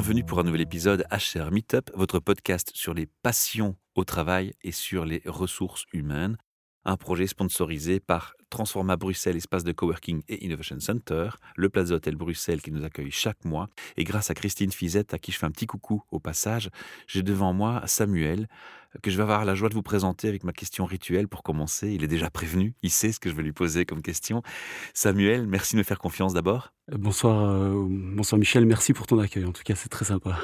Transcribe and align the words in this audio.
Bienvenue 0.00 0.24
pour 0.24 0.40
un 0.40 0.44
nouvel 0.44 0.62
épisode 0.62 1.04
HR 1.10 1.50
Meetup, 1.50 1.90
votre 1.94 2.20
podcast 2.20 2.70
sur 2.72 2.94
les 2.94 3.06
passions 3.22 3.76
au 3.94 4.04
travail 4.04 4.54
et 4.62 4.72
sur 4.72 5.04
les 5.04 5.20
ressources 5.26 5.84
humaines. 5.92 6.38
Un 6.86 6.96
projet 6.96 7.26
sponsorisé 7.26 8.00
par 8.00 8.32
Transforma 8.48 8.96
Bruxelles, 8.96 9.36
espace 9.36 9.62
de 9.62 9.72
coworking 9.72 10.22
et 10.26 10.42
innovation 10.42 10.80
center, 10.80 11.28
le 11.54 11.68
Plaza 11.68 11.96
Hotel 11.96 12.16
Bruxelles 12.16 12.62
qui 12.62 12.72
nous 12.72 12.82
accueille 12.82 13.10
chaque 13.10 13.44
mois. 13.44 13.68
Et 13.98 14.04
grâce 14.04 14.30
à 14.30 14.34
Christine 14.34 14.72
Fizette, 14.72 15.12
à 15.12 15.18
qui 15.18 15.32
je 15.32 15.38
fais 15.38 15.44
un 15.44 15.50
petit 15.50 15.66
coucou 15.66 16.02
au 16.10 16.18
passage, 16.18 16.70
j'ai 17.06 17.22
devant 17.22 17.52
moi 17.52 17.82
Samuel, 17.84 18.48
que 19.02 19.10
je 19.10 19.16
vais 19.16 19.22
avoir 19.22 19.44
la 19.44 19.54
joie 19.54 19.68
de 19.68 19.74
vous 19.74 19.82
présenter 19.82 20.28
avec 20.28 20.44
ma 20.44 20.52
question 20.52 20.84
rituelle 20.84 21.28
pour 21.28 21.42
commencer. 21.42 21.90
Il 21.92 22.04
est 22.04 22.08
déjà 22.08 22.30
prévenu, 22.30 22.74
il 22.82 22.90
sait 22.90 23.12
ce 23.12 23.20
que 23.20 23.30
je 23.30 23.34
vais 23.34 23.42
lui 23.42 23.52
poser 23.52 23.84
comme 23.84 24.02
question. 24.02 24.42
Samuel, 24.94 25.46
merci 25.46 25.74
de 25.74 25.78
me 25.78 25.84
faire 25.84 25.98
confiance 25.98 26.34
d'abord. 26.34 26.72
Bonsoir, 26.92 27.48
euh, 27.48 27.86
bonsoir 27.88 28.38
Michel, 28.38 28.66
merci 28.66 28.92
pour 28.92 29.06
ton 29.06 29.18
accueil. 29.20 29.44
En 29.44 29.52
tout 29.52 29.62
cas, 29.64 29.74
c'est 29.76 29.88
très 29.88 30.04
sympa. 30.06 30.38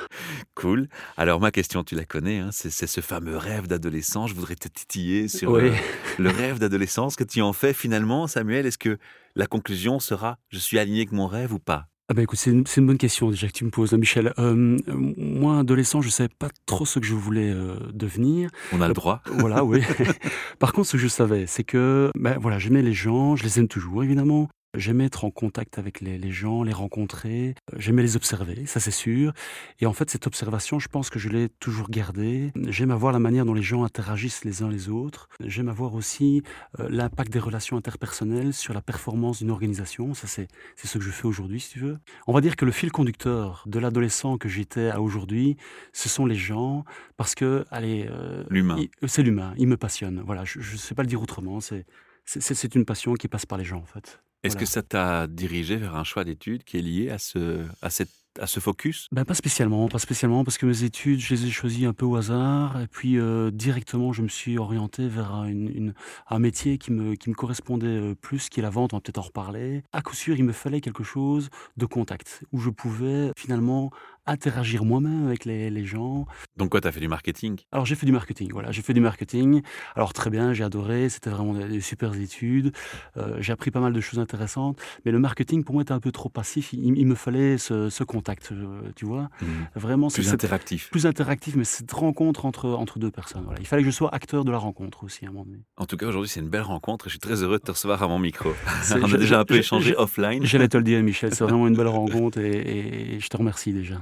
Cool. 0.55 0.89
Alors 1.17 1.41
ma 1.41 1.51
question, 1.51 1.83
tu 1.83 1.97
la 1.97 2.05
connais, 2.05 2.39
hein, 2.39 2.51
c'est 2.53 2.71
ce 2.71 3.01
fameux 3.01 3.37
rêve 3.37 3.67
d'adolescent. 3.67 4.27
Je 4.27 4.35
voudrais 4.35 4.55
te 4.55 4.69
titiller 4.69 5.29
sur 5.29 5.57
euh, 5.57 5.73
le 6.19 6.31
rêve 6.31 6.59
d'adolescence 6.59 7.17
que 7.17 7.25
tu 7.25 7.43
en 7.43 7.53
fais 7.53 7.73
finalement, 7.73 8.27
Samuel. 8.27 8.67
Est-ce 8.67 8.79
que 8.79 8.99
la 9.35 9.47
conclusion 9.47 9.99
sera 9.99 10.39
je 10.49 10.59
suis 10.59 10.79
aligné 10.79 11.01
avec 11.01 11.13
mon 11.13 11.27
rêve 11.27 11.53
ou 11.53 11.59
pas? 11.59 11.89
Ah 12.09 12.15
bah 12.15 12.23
écoute, 12.23 12.39
c'est 12.39 12.51
une, 12.53 12.87
bonne 12.87 12.99
question 12.99 13.31
déjà 13.31 13.49
que 13.49 13.53
tu 13.53 13.65
me 13.65 13.71
poses, 13.71 13.93
hein, 13.93 13.99
Michel. 13.99 14.33
Euh, 14.39 14.77
moi, 14.87 15.59
adolescent, 15.59 16.01
je 16.03 16.07
ne 16.07 16.13
savais 16.13 16.29
pas 16.29 16.49
trop 16.65 16.87
ce 16.87 17.01
que 17.01 17.07
je 17.07 17.15
voulais 17.15 17.53
devenir. 17.93 18.51
On 18.73 18.81
a 18.81 18.87
le 18.87 18.95
droit. 18.95 19.23
voilà, 19.39 19.65
oui. 19.65 19.83
Par 20.61 20.73
contre, 20.73 20.87
ce 20.87 20.93
que 20.93 20.99
je 20.99 21.09
savais, 21.09 21.47
c'est 21.47 21.65
que 21.65 22.13
ben, 22.15 22.39
voilà, 22.41 22.61
j'aimais 22.61 22.83
les 22.83 22.93
gens, 22.93 23.35
je 23.35 23.43
les 23.43 23.59
aime 23.59 23.67
toujours, 23.67 24.05
évidemment. 24.05 24.49
J'aimais 24.77 25.07
être 25.07 25.25
en 25.25 25.31
contact 25.31 25.79
avec 25.79 26.01
les, 26.01 26.31
gens, 26.31 26.63
les 26.63 26.73
rencontrer, 26.73 27.55
euh, 27.73 27.77
j'aimais 27.79 28.03
les 28.03 28.17
observer, 28.17 28.67
ça 28.67 28.79
c'est 28.79 28.91
sûr. 28.91 29.33
Et 29.81 29.87
en 29.87 29.93
fait, 29.93 30.11
cette 30.11 30.27
observation, 30.27 30.79
je 30.79 30.89
pense 30.89 31.11
que 31.11 31.19
je 31.19 31.29
l'ai 31.29 31.49
toujours 31.49 31.89
gardée. 31.89 32.53
J'aime 32.69 32.91
avoir 32.91 33.13
la 33.13 33.19
manière 33.19 33.45
dont 33.45 33.55
les 33.55 33.63
gens 33.63 33.85
interagissent 33.85 34.45
les 34.45 34.63
uns 34.63 34.69
les 34.69 34.89
autres. 34.89 35.29
J'aime 35.41 35.69
avoir 35.69 35.95
aussi 35.95 36.43
euh, 36.79 36.89
l'impact 36.91 37.33
des 37.33 37.39
relations 37.39 37.77
interpersonnelles 37.77 38.53
sur 38.53 38.75
la 38.75 38.83
performance 38.83 39.39
d'une 39.39 39.51
organisation. 39.51 40.15
Ça, 40.15 40.27
c'est 40.27 40.49
ce 40.77 40.99
que 40.99 41.05
je 41.05 41.11
fais 41.11 41.27
aujourd'hui, 41.27 41.61
si 41.61 41.71
tu 41.71 41.79
veux. 41.81 41.99
On 42.27 42.33
va 42.33 42.41
dire 42.41 42.57
que 42.57 42.65
le 42.65 42.73
fil 42.73 42.93
conducteur 42.93 43.65
de 43.67 43.79
l'adolescent 43.79 44.37
que 44.39 44.49
j'étais 44.49 44.91
à 44.91 45.01
aujourd'hui, 45.01 45.57
ce 45.93 46.09
sont 46.09 46.27
les 46.27 46.37
gens, 46.37 46.85
parce 47.17 47.35
que, 47.35 47.65
allez... 47.71 48.07
Euh, 48.11 48.45
l'humain. 48.51 48.77
C'est 49.07 49.23
l'humain, 49.23 49.55
il 49.57 49.69
me 49.69 49.77
passionne. 49.77 50.23
Voilà, 50.25 50.45
je 50.45 50.59
ne 50.59 50.77
sais 50.77 50.95
pas 50.95 51.03
le 51.03 51.09
dire 51.09 51.23
autrement, 51.23 51.61
c'est 51.61 52.75
une 52.75 52.85
passion 52.85 53.15
qui 53.15 53.29
passe 53.29 53.47
par 53.47 53.59
les 53.59 53.65
gens, 53.65 53.79
en 53.79 53.87
fait. 53.87 54.21
Est-ce 54.47 54.57
que 54.57 54.67
ça 54.67 54.83
t'a 54.83 55.27
dirigé 55.27 55.77
vers 55.77 55.97
un 55.97 56.05
choix 56.05 56.25
d'études 56.25 56.65
qui 56.65 56.79
est 56.79 56.83
lié 56.83 57.11
à 57.11 57.19
ce, 57.19 57.65
à 57.83 57.91
cette 57.91 58.11
à 58.41 58.47
ce 58.47 58.61
focus? 58.61 59.09
Ben, 59.13 59.25
Pas 59.25 59.35
spécialement, 59.35 59.89
pas 59.89 59.99
spécialement, 59.99 60.45
parce 60.45 60.59
que 60.59 60.67
mes 60.67 60.85
études, 60.85 61.21
je 61.21 61.35
les 61.35 61.47
ai 61.47 61.51
choisies 61.51 61.87
un 61.87 61.93
peu 61.93 62.05
au 62.05 62.17
hasard, 62.17 62.81
et 62.81 62.87
puis 62.87 63.19
euh, 63.19 63.51
directement, 63.51 64.13
je 64.13 64.23
me 64.23 64.29
suis 64.29 64.59
orienté 64.59 65.09
vers 65.09 65.45
une, 65.45 65.95
un 66.29 66.39
métier 66.39 66.79
qui 66.79 66.93
me, 66.93 67.15
qui 67.15 67.31
me 67.31 67.35
correspondait 67.35 67.87
euh, 67.87 68.15
plus, 68.15 68.49
qui 68.49 68.61
est 68.61 68.63
la 68.63 68.71
vente, 68.71 68.93
on 68.93 68.99
va 68.99 69.01
peut-être 69.01 69.19
en 69.19 69.23
reparler. 69.23 69.83
À 69.93 70.03
coup 70.03 70.15
sûr, 70.15 70.37
il 70.37 70.45
me 70.45 70.53
fallait 70.53 70.81
quelque 70.81 71.05
chose 71.05 71.49
de 71.77 71.87
contact, 71.87 72.43
où 72.53 72.61
je 72.61 72.71
pouvais 72.71 73.31
finalement 73.37 73.91
interagir 74.27 74.85
moi-même 74.85 75.27
avec 75.27 75.45
les, 75.45 75.71
les, 75.71 75.85
gens. 75.85 76.27
Donc 76.57 76.71
quoi, 76.71 76.81
tu 76.81 76.89
as 76.89 76.93
fait 76.93 77.01
du 77.01 77.09
marketing? 77.09 77.61
Alors 77.73 77.87
j'ai 77.87 77.95
fait 77.95 78.07
du 78.07 78.13
marketing, 78.13 78.51
voilà, 78.53 78.73
j'ai 78.73 78.83
fait 78.83 78.95
du 78.95 79.01
marketing. 79.01 79.63
Alors 79.95 80.13
très 80.13 80.31
bien, 80.31 80.53
j'ai 80.53 80.65
adoré, 80.65 81.09
c'était 81.09 81.31
vraiment 81.31 81.55
des, 81.55 81.81
super 81.81 82.15
études, 82.15 82.73
euh, 83.17 83.37
j'ai 83.41 83.53
appris 83.53 83.71
pas 83.71 83.81
mal 83.81 83.93
de 83.93 84.01
choses 84.01 84.19
intéressantes, 84.19 84.81
mais 85.05 85.13
le 85.13 85.19
marketing 85.19 85.65
pour 85.65 85.75
moi 85.75 85.83
était 85.83 85.93
un 85.93 86.01
peu 86.01 86.13
trop 86.13 86.29
passif, 86.29 86.73
il, 86.73 87.07
me 87.07 87.15
fallait 87.15 87.59
ce, 87.59 87.89
ce 87.89 88.05
contact, 88.05 88.51
euh, 88.53 88.91
tu 88.97 89.05
vois. 89.05 89.29
Mmh. 89.41 89.47
Vraiment, 89.77 90.09
plus 90.09 90.33
interactif. 90.33 90.91
Plus 90.91 91.07
interactif, 91.07 91.55
mais 91.57 91.65
cette 91.65 91.93
rencontre 91.93 92.47
entre, 92.47 92.71
entre 92.71 92.99
deux 92.99 93.11
personnes. 93.11 93.43
Voilà. 93.45 93.61
Il 93.61 93.67
fallait 93.67 93.83
que 93.83 93.91
je 93.91 93.95
sois 93.95 94.13
acteur 94.15 94.45
de 94.45 94.51
la 94.51 94.59
rencontre 94.59 95.05
aussi 95.05 95.25
à 95.25 95.29
un 95.29 95.33
moment 95.33 95.45
donné. 95.45 95.63
En 95.77 95.87
tout 95.87 95.97
cas, 95.97 96.07
aujourd'hui, 96.07 96.29
c'est 96.29 96.41
une 96.41 96.49
belle 96.49 96.63
rencontre 96.63 97.07
et 97.07 97.09
je 97.09 97.13
suis 97.13 97.21
très 97.21 97.43
heureux 97.43 97.59
de 97.59 97.63
te 97.65 97.71
recevoir 97.71 98.03
à 98.03 98.09
mon 98.09 98.19
micro. 98.19 98.53
On 98.95 99.13
a 99.13 99.19
déjà 99.19 99.41
un 99.41 99.45
peu 99.45 99.57
échangé 99.57 99.95
offline. 99.97 100.45
J'allais 100.45 100.69
te 100.69 100.77
le 100.77 100.83
dire, 100.83 101.03
Michel, 101.03 101.35
c'est 101.35 101.45
vraiment 101.45 101.69
une 101.69 101.77
belle 101.77 101.87
rencontre 101.89 102.39
et, 102.39 103.17
et 103.17 103.21
je 103.21 103.29
te 103.29 103.37
remercie 103.37 103.73
déjà. 103.73 103.97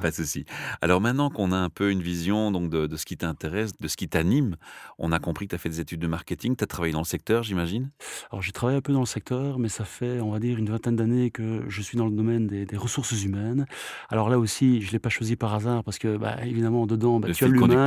Alors 0.80 1.00
maintenant 1.00 1.30
qu'on 1.30 1.52
a 1.52 1.56
un 1.56 1.70
peu 1.70 1.90
une 1.90 2.02
vision 2.02 2.50
donc 2.50 2.70
de, 2.70 2.96
ce 2.96 3.04
qui 3.04 3.16
t'intéresse, 3.16 3.72
de 3.78 3.88
ce 3.88 3.96
qui 3.96 4.08
t'anime, 4.08 4.56
on 4.98 5.12
a 5.12 5.18
compris 5.18 5.46
que 5.46 5.50
tu 5.50 5.54
as 5.56 5.58
fait 5.58 5.68
des 5.68 5.80
études 5.80 6.00
de 6.00 6.06
marketing, 6.06 6.56
tu 6.56 6.64
as 6.64 6.66
travaillé 6.66 6.92
dans 6.92 7.00
le 7.00 7.04
secteur, 7.04 7.42
j'imagine? 7.42 7.90
Alors 8.30 8.42
j'ai 8.42 8.52
travaillé 8.52 8.78
un 8.78 8.82
peu 8.82 8.92
dans 8.92 9.00
le 9.00 9.06
secteur, 9.06 9.58
mais 9.58 9.68
ça 9.68 9.84
fait, 9.84 10.20
on 10.20 10.30
va 10.30 10.38
dire, 10.38 10.58
une 10.58 10.70
vingtaine 10.70 10.96
d'années 10.96 11.30
que 11.30 11.62
je 11.68 11.82
suis 11.82 11.96
dans 11.98 12.06
le 12.06 12.12
domaine 12.12 12.46
des, 12.46 12.76
ressources 12.76 13.22
humaines. 13.22 13.66
Alors 14.10 14.28
là 14.28 14.38
aussi, 14.38 14.82
je 14.82 14.88
ne 14.88 14.92
l'ai 14.92 14.98
pas 14.98 15.08
choisi 15.08 15.36
par 15.36 15.54
hasard 15.54 15.84
parce 15.84 15.98
que, 15.98 16.16
bah, 16.16 16.44
évidemment, 16.44 16.86
dedans, 16.86 17.20
bah, 17.20 17.28
tu 17.32 17.44
as 17.44 17.48
l'humain, 17.48 17.86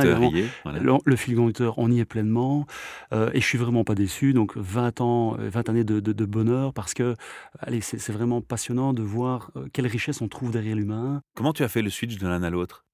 le, 1.04 1.16
fil 1.16 1.36
conducteur, 1.36 1.78
on 1.78 1.90
y 1.90 2.00
est 2.00 2.04
pleinement. 2.04 2.66
Euh, 3.12 3.30
et 3.34 3.40
je 3.40 3.46
suis 3.46 3.58
vraiment 3.58 3.84
pas 3.84 3.94
déçu. 3.94 4.32
Donc 4.32 4.56
20 4.56 5.00
ans, 5.00 5.36
20 5.38 5.68
années 5.68 5.84
de, 5.84 6.24
bonheur 6.24 6.72
parce 6.72 6.94
que, 6.94 7.14
allez, 7.60 7.80
c'est 7.80 8.12
vraiment 8.12 8.40
passionnant 8.40 8.92
de 8.92 9.02
voir 9.02 9.50
euh, 9.56 9.66
quelle 9.72 9.86
richesse 9.86 10.20
on 10.20 10.28
trouve 10.28 10.50
derrière 10.50 10.76
l'humain. 10.76 11.22
Comment 11.34 11.52
tu 11.52 11.62
as 11.62 11.68
fait 11.68 11.82
le 11.82 11.90
switch 11.90 12.17
de 12.18 12.28
l'un 12.28 12.42
à 12.42 12.50
l'autre 12.50 12.84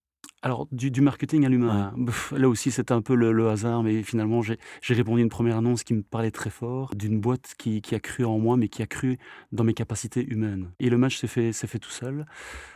alors, 0.44 0.69
du, 0.72 1.00
marketing 1.00 1.47
à 1.47 1.49
l'humain, 1.49 1.94
là 2.37 2.50
aussi 2.50 2.71
c'est 2.71 2.93
un 2.93 3.00
peu 3.00 3.15
le, 3.15 3.49
hasard, 3.49 3.82
mais 3.82 4.03
finalement 4.03 4.43
j'ai 4.43 4.59
répondu 4.91 5.21
à 5.21 5.22
une 5.22 5.31
première 5.31 5.56
annonce 5.56 5.84
qui 5.84 5.94
me 5.94 6.03
parlait 6.03 6.31
très 6.31 6.50
fort, 6.50 6.94
d'une 6.94 7.19
boîte 7.19 7.55
qui, 7.56 7.81
a 7.93 7.99
cru 7.99 8.27
en 8.27 8.38
moi, 8.38 8.59
mais 8.59 8.69
qui 8.69 8.83
a 8.83 8.87
cru 8.87 9.19
dans 9.53 9.65
mes 9.65 9.72
capacités 9.72 10.22
humaines. 10.22 10.69
Et 10.81 10.91
le 10.91 10.99
match 10.99 11.16
s'est 11.16 11.28
fait, 11.28 11.54
fait 11.54 11.78
tout 11.78 11.91
seul. 11.91 12.27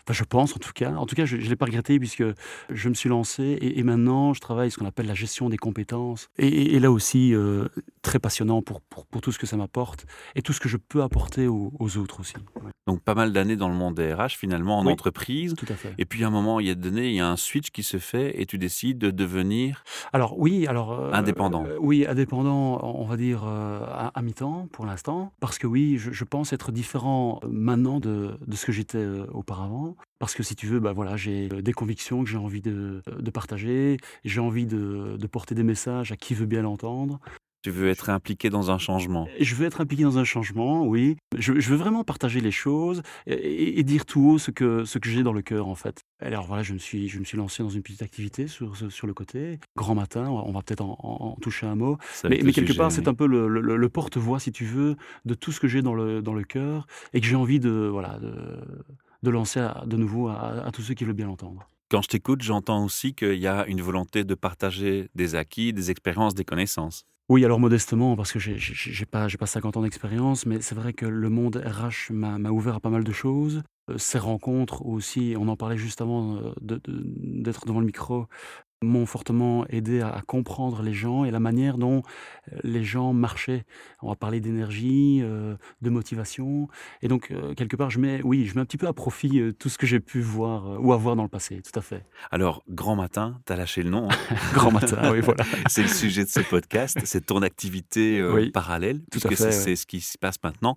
Enfin, 0.04 0.14
je 0.14 0.24
pense 0.24 0.56
en 0.56 0.58
tout 0.58 0.72
cas. 0.74 0.94
En 0.94 1.04
tout 1.04 1.14
cas, 1.14 1.26
je 1.26 1.36
ne 1.36 1.42
l'ai 1.42 1.56
pas 1.56 1.66
regretté 1.66 1.98
puisque 1.98 2.24
je 2.70 2.88
me 2.88 2.94
suis 2.94 3.10
lancé 3.10 3.58
et, 3.60 3.82
maintenant 3.82 4.32
je 4.32 4.40
travaille 4.40 4.70
ce 4.70 4.78
qu'on 4.78 4.86
appelle 4.86 5.06
la 5.06 5.14
gestion 5.14 5.50
des 5.50 5.58
compétences. 5.58 6.30
Et, 6.38 6.78
là 6.80 6.90
aussi, 6.90 7.34
euh, 7.34 7.68
très 8.00 8.18
passionnant 8.18 8.62
pour, 8.62 8.80
pour, 8.80 9.04
tout 9.20 9.30
ce 9.30 9.38
que 9.38 9.46
ça 9.46 9.58
m'apporte 9.58 10.06
et 10.34 10.40
tout 10.40 10.54
ce 10.54 10.60
que 10.60 10.70
je 10.70 10.78
peux 10.78 11.02
apporter 11.02 11.46
aux, 11.46 11.98
autres 11.98 12.20
aussi. 12.20 12.34
Donc, 12.86 13.02
pas 13.02 13.14
mal 13.14 13.34
d'années 13.34 13.56
dans 13.56 13.68
le 13.68 13.74
monde 13.74 13.96
des 13.96 14.14
RH 14.14 14.38
finalement, 14.38 14.78
en 14.78 14.86
entreprise. 14.86 15.54
Tout 15.54 15.66
à 15.68 15.74
fait. 15.74 15.92
Et 15.98 16.06
puis, 16.06 16.24
à 16.24 16.28
un 16.28 16.30
moment, 16.30 16.60
il 16.60 16.66
y 16.66 16.70
a 16.70 16.74
donné, 16.74 17.08
il 17.08 17.14
y 17.14 17.20
a 17.20 17.28
un 17.28 17.36
qui 17.60 17.82
se 17.82 17.98
fait 17.98 18.40
et 18.40 18.46
tu 18.46 18.58
décides 18.58 18.98
de 18.98 19.10
devenir 19.10 19.84
alors 20.12 20.38
oui 20.38 20.66
alors 20.66 20.92
euh, 20.92 21.10
indépendant. 21.12 21.64
euh, 21.66 21.76
oui 21.80 22.06
indépendant 22.06 22.80
on 22.82 23.04
va 23.04 23.16
dire 23.16 23.42
euh, 23.46 23.84
à, 24.14 24.22
mi-temps 24.22 24.68
pour 24.72 24.86
l'instant 24.86 25.32
parce 25.40 25.58
que 25.58 25.66
oui 25.66 25.98
je, 25.98 26.24
pense 26.24 26.52
être 26.52 26.72
différent 26.72 27.40
maintenant 27.48 28.00
de, 28.00 28.38
de 28.46 28.56
ce 28.56 28.66
que 28.66 28.72
j'étais 28.72 29.04
auparavant. 29.32 29.96
Parce 30.18 30.34
que 30.34 30.42
si 30.42 30.54
tu 30.56 30.66
veux 30.66 30.80
bah 30.80 30.92
voilà 30.92 31.16
j'ai 31.16 31.48
des 31.48 31.72
convictions 31.72 32.22
que 32.24 32.30
j'ai 32.30 32.36
envie 32.36 32.60
de, 32.60 33.02
de 33.18 33.30
partager 33.30 33.96
j'ai 34.24 34.40
envie 34.40 34.66
de, 34.66 35.16
de 35.18 35.26
porter 35.26 35.54
des 35.54 35.62
messages 35.62 36.12
à 36.12 36.16
qui 36.16 36.34
veut 36.34 36.46
bien 36.46 36.62
l'entendre 36.62 37.20
tu 37.62 37.70
veux 37.70 37.88
être 37.88 38.08
impliqué 38.10 38.50
dans 38.50 38.70
un 38.70 38.78
changement 38.78 39.28
Je 39.40 39.54
veux 39.54 39.66
être 39.66 39.80
impliqué 39.80 40.04
dans 40.04 40.18
un 40.18 40.24
changement, 40.24 40.86
oui. 40.86 41.16
Je, 41.36 41.52
veux 41.52 41.76
vraiment 41.76 42.04
partager 42.04 42.40
les 42.40 42.50
choses 42.50 43.02
et, 43.26 43.82
dire 43.82 44.06
tout 44.06 44.30
haut 44.30 44.38
ce 44.38 44.50
que, 44.50 44.84
ce 44.84 44.98
que 44.98 45.08
j'ai 45.08 45.22
dans 45.22 45.32
le 45.32 45.42
cœur, 45.42 45.66
en 45.66 45.74
fait. 45.74 46.02
Alors 46.20 46.46
voilà, 46.46 46.62
je 46.62 46.72
me 46.72 46.78
suis, 46.78 47.08
je 47.08 47.18
me 47.18 47.24
suis 47.24 47.36
lancé 47.36 47.62
dans 47.62 47.68
une 47.68 47.82
petite 47.82 48.02
activité 48.02 48.46
sur, 48.46 48.76
sur 48.90 49.06
le 49.06 49.14
côté. 49.14 49.58
Grand 49.76 49.94
matin, 49.94 50.28
on 50.28 50.52
va 50.52 50.62
peut-être 50.62 50.82
en, 50.82 51.36
toucher 51.40 51.66
un 51.66 51.74
mot. 51.74 51.98
Mais, 52.24 52.40
mais, 52.42 52.52
quelque 52.52 52.72
part, 52.74 52.92
c'est 52.92 53.08
un 53.08 53.14
peu 53.14 53.26
le, 53.26 53.48
le, 53.48 53.88
porte-voix, 53.88 54.38
si 54.38 54.52
tu 54.52 54.64
veux, 54.64 54.96
de 55.24 55.34
tout 55.34 55.50
ce 55.50 55.60
que 55.60 55.68
j'ai 55.68 55.82
dans 55.82 55.94
le, 55.94 56.22
dans 56.22 56.34
le 56.34 56.44
cœur 56.44 56.86
et 57.12 57.20
que 57.20 57.26
j'ai 57.26 57.36
envie 57.36 57.60
de, 57.60 57.88
voilà, 57.90 58.18
de, 58.18 58.60
de 59.22 59.30
lancer 59.30 59.66
de 59.86 59.96
nouveau 59.96 60.28
à, 60.28 60.64
à 60.64 60.70
tous 60.70 60.82
ceux 60.82 60.94
qui 60.94 61.04
veulent 61.04 61.14
bien 61.14 61.26
l'entendre. 61.26 61.68
Quand 61.90 62.02
je 62.02 62.08
t'écoute, 62.08 62.42
j'entends 62.42 62.84
aussi 62.84 63.14
qu'il 63.14 63.38
y 63.38 63.46
a 63.46 63.66
une 63.66 63.80
volonté 63.80 64.22
de 64.22 64.34
partager 64.34 65.08
des 65.14 65.34
acquis, 65.34 65.72
des 65.72 65.90
expériences, 65.90 66.34
des 66.34 66.44
connaissances. 66.44 67.06
Oui, 67.28 67.44
alors 67.44 67.60
modestement, 67.60 68.16
parce 68.16 68.32
que 68.32 68.38
j'ai 68.38 69.04
pas, 69.04 69.26
pas 69.38 69.46
50 69.46 69.76
ans 69.76 69.82
d'expérience, 69.82 70.46
mais 70.46 70.62
c'est 70.62 70.74
vrai 70.74 70.94
que 70.94 71.04
le 71.04 71.28
monde 71.28 71.56
RH 71.62 72.10
m'a 72.12 72.50
ouvert 72.50 72.76
à 72.76 72.80
pas 72.80 72.88
mal 72.88 73.04
de 73.04 73.12
choses. 73.12 73.62
Euh, 73.90 73.98
ces 73.98 74.18
rencontres 74.18 74.84
aussi, 74.86 75.34
on 75.38 75.48
en 75.48 75.56
parlait 75.56 75.76
juste 75.76 76.00
avant 76.00 76.36
euh, 76.36 76.52
d'être 76.62 77.66
devant 77.66 77.80
le 77.80 77.86
micro, 77.86 78.26
m'ont 78.82 79.06
fortement 79.06 79.66
aidé 79.68 80.00
à, 80.00 80.22
comprendre 80.26 80.82
les 80.82 80.92
gens 80.92 81.24
et 81.24 81.30
la 81.30 81.40
manière 81.40 81.78
dont 81.78 82.02
euh, 82.52 82.58
les 82.62 82.84
gens 82.84 83.12
marchaient. 83.12 83.64
On 84.02 84.08
va 84.08 84.16
parler 84.16 84.40
d'énergie, 84.40 85.20
euh, 85.22 85.56
de 85.82 85.90
motivation. 85.90 86.68
Et 87.02 87.08
donc, 87.08 87.30
euh, 87.30 87.54
quelque 87.54 87.76
part, 87.76 87.90
je 87.90 87.98
mets, 87.98 88.20
oui, 88.22 88.46
je 88.46 88.54
mets 88.54 88.60
un 88.60 88.64
petit 88.64 88.76
peu 88.76 88.86
à 88.86 88.92
profit 88.92 89.52
tout 89.58 89.68
ce 89.68 89.78
que 89.78 89.86
j'ai 89.86 90.00
pu 90.00 90.20
voir 90.20 90.80
ou 90.80 90.92
avoir 90.92 91.16
dans 91.16 91.24
le 91.24 91.28
passé, 91.28 91.60
tout 91.60 91.76
à 91.78 91.82
fait. 91.82 92.04
Alors, 92.30 92.62
Grand 92.68 92.94
Matin, 92.94 93.40
tu 93.46 93.52
as 93.52 93.56
lâché 93.56 93.82
le 93.82 93.90
nom. 93.90 94.08
Hein 94.10 94.34
Grand 94.54 94.70
Matin, 94.70 95.12
oui, 95.12 95.20
voilà. 95.20 95.44
c'est 95.68 95.82
le 95.82 95.88
sujet 95.88 96.24
de 96.24 96.30
ce 96.30 96.40
podcast, 96.40 96.98
c'est 97.04 97.26
ton 97.26 97.42
activité 97.42 98.22
parallèle, 98.52 99.00
tout 99.10 99.18
puisque 99.20 99.52
c'est 99.52 99.76
ce 99.76 99.86
qui 99.86 100.00
se 100.00 100.18
passe 100.18 100.36
maintenant. 100.44 100.76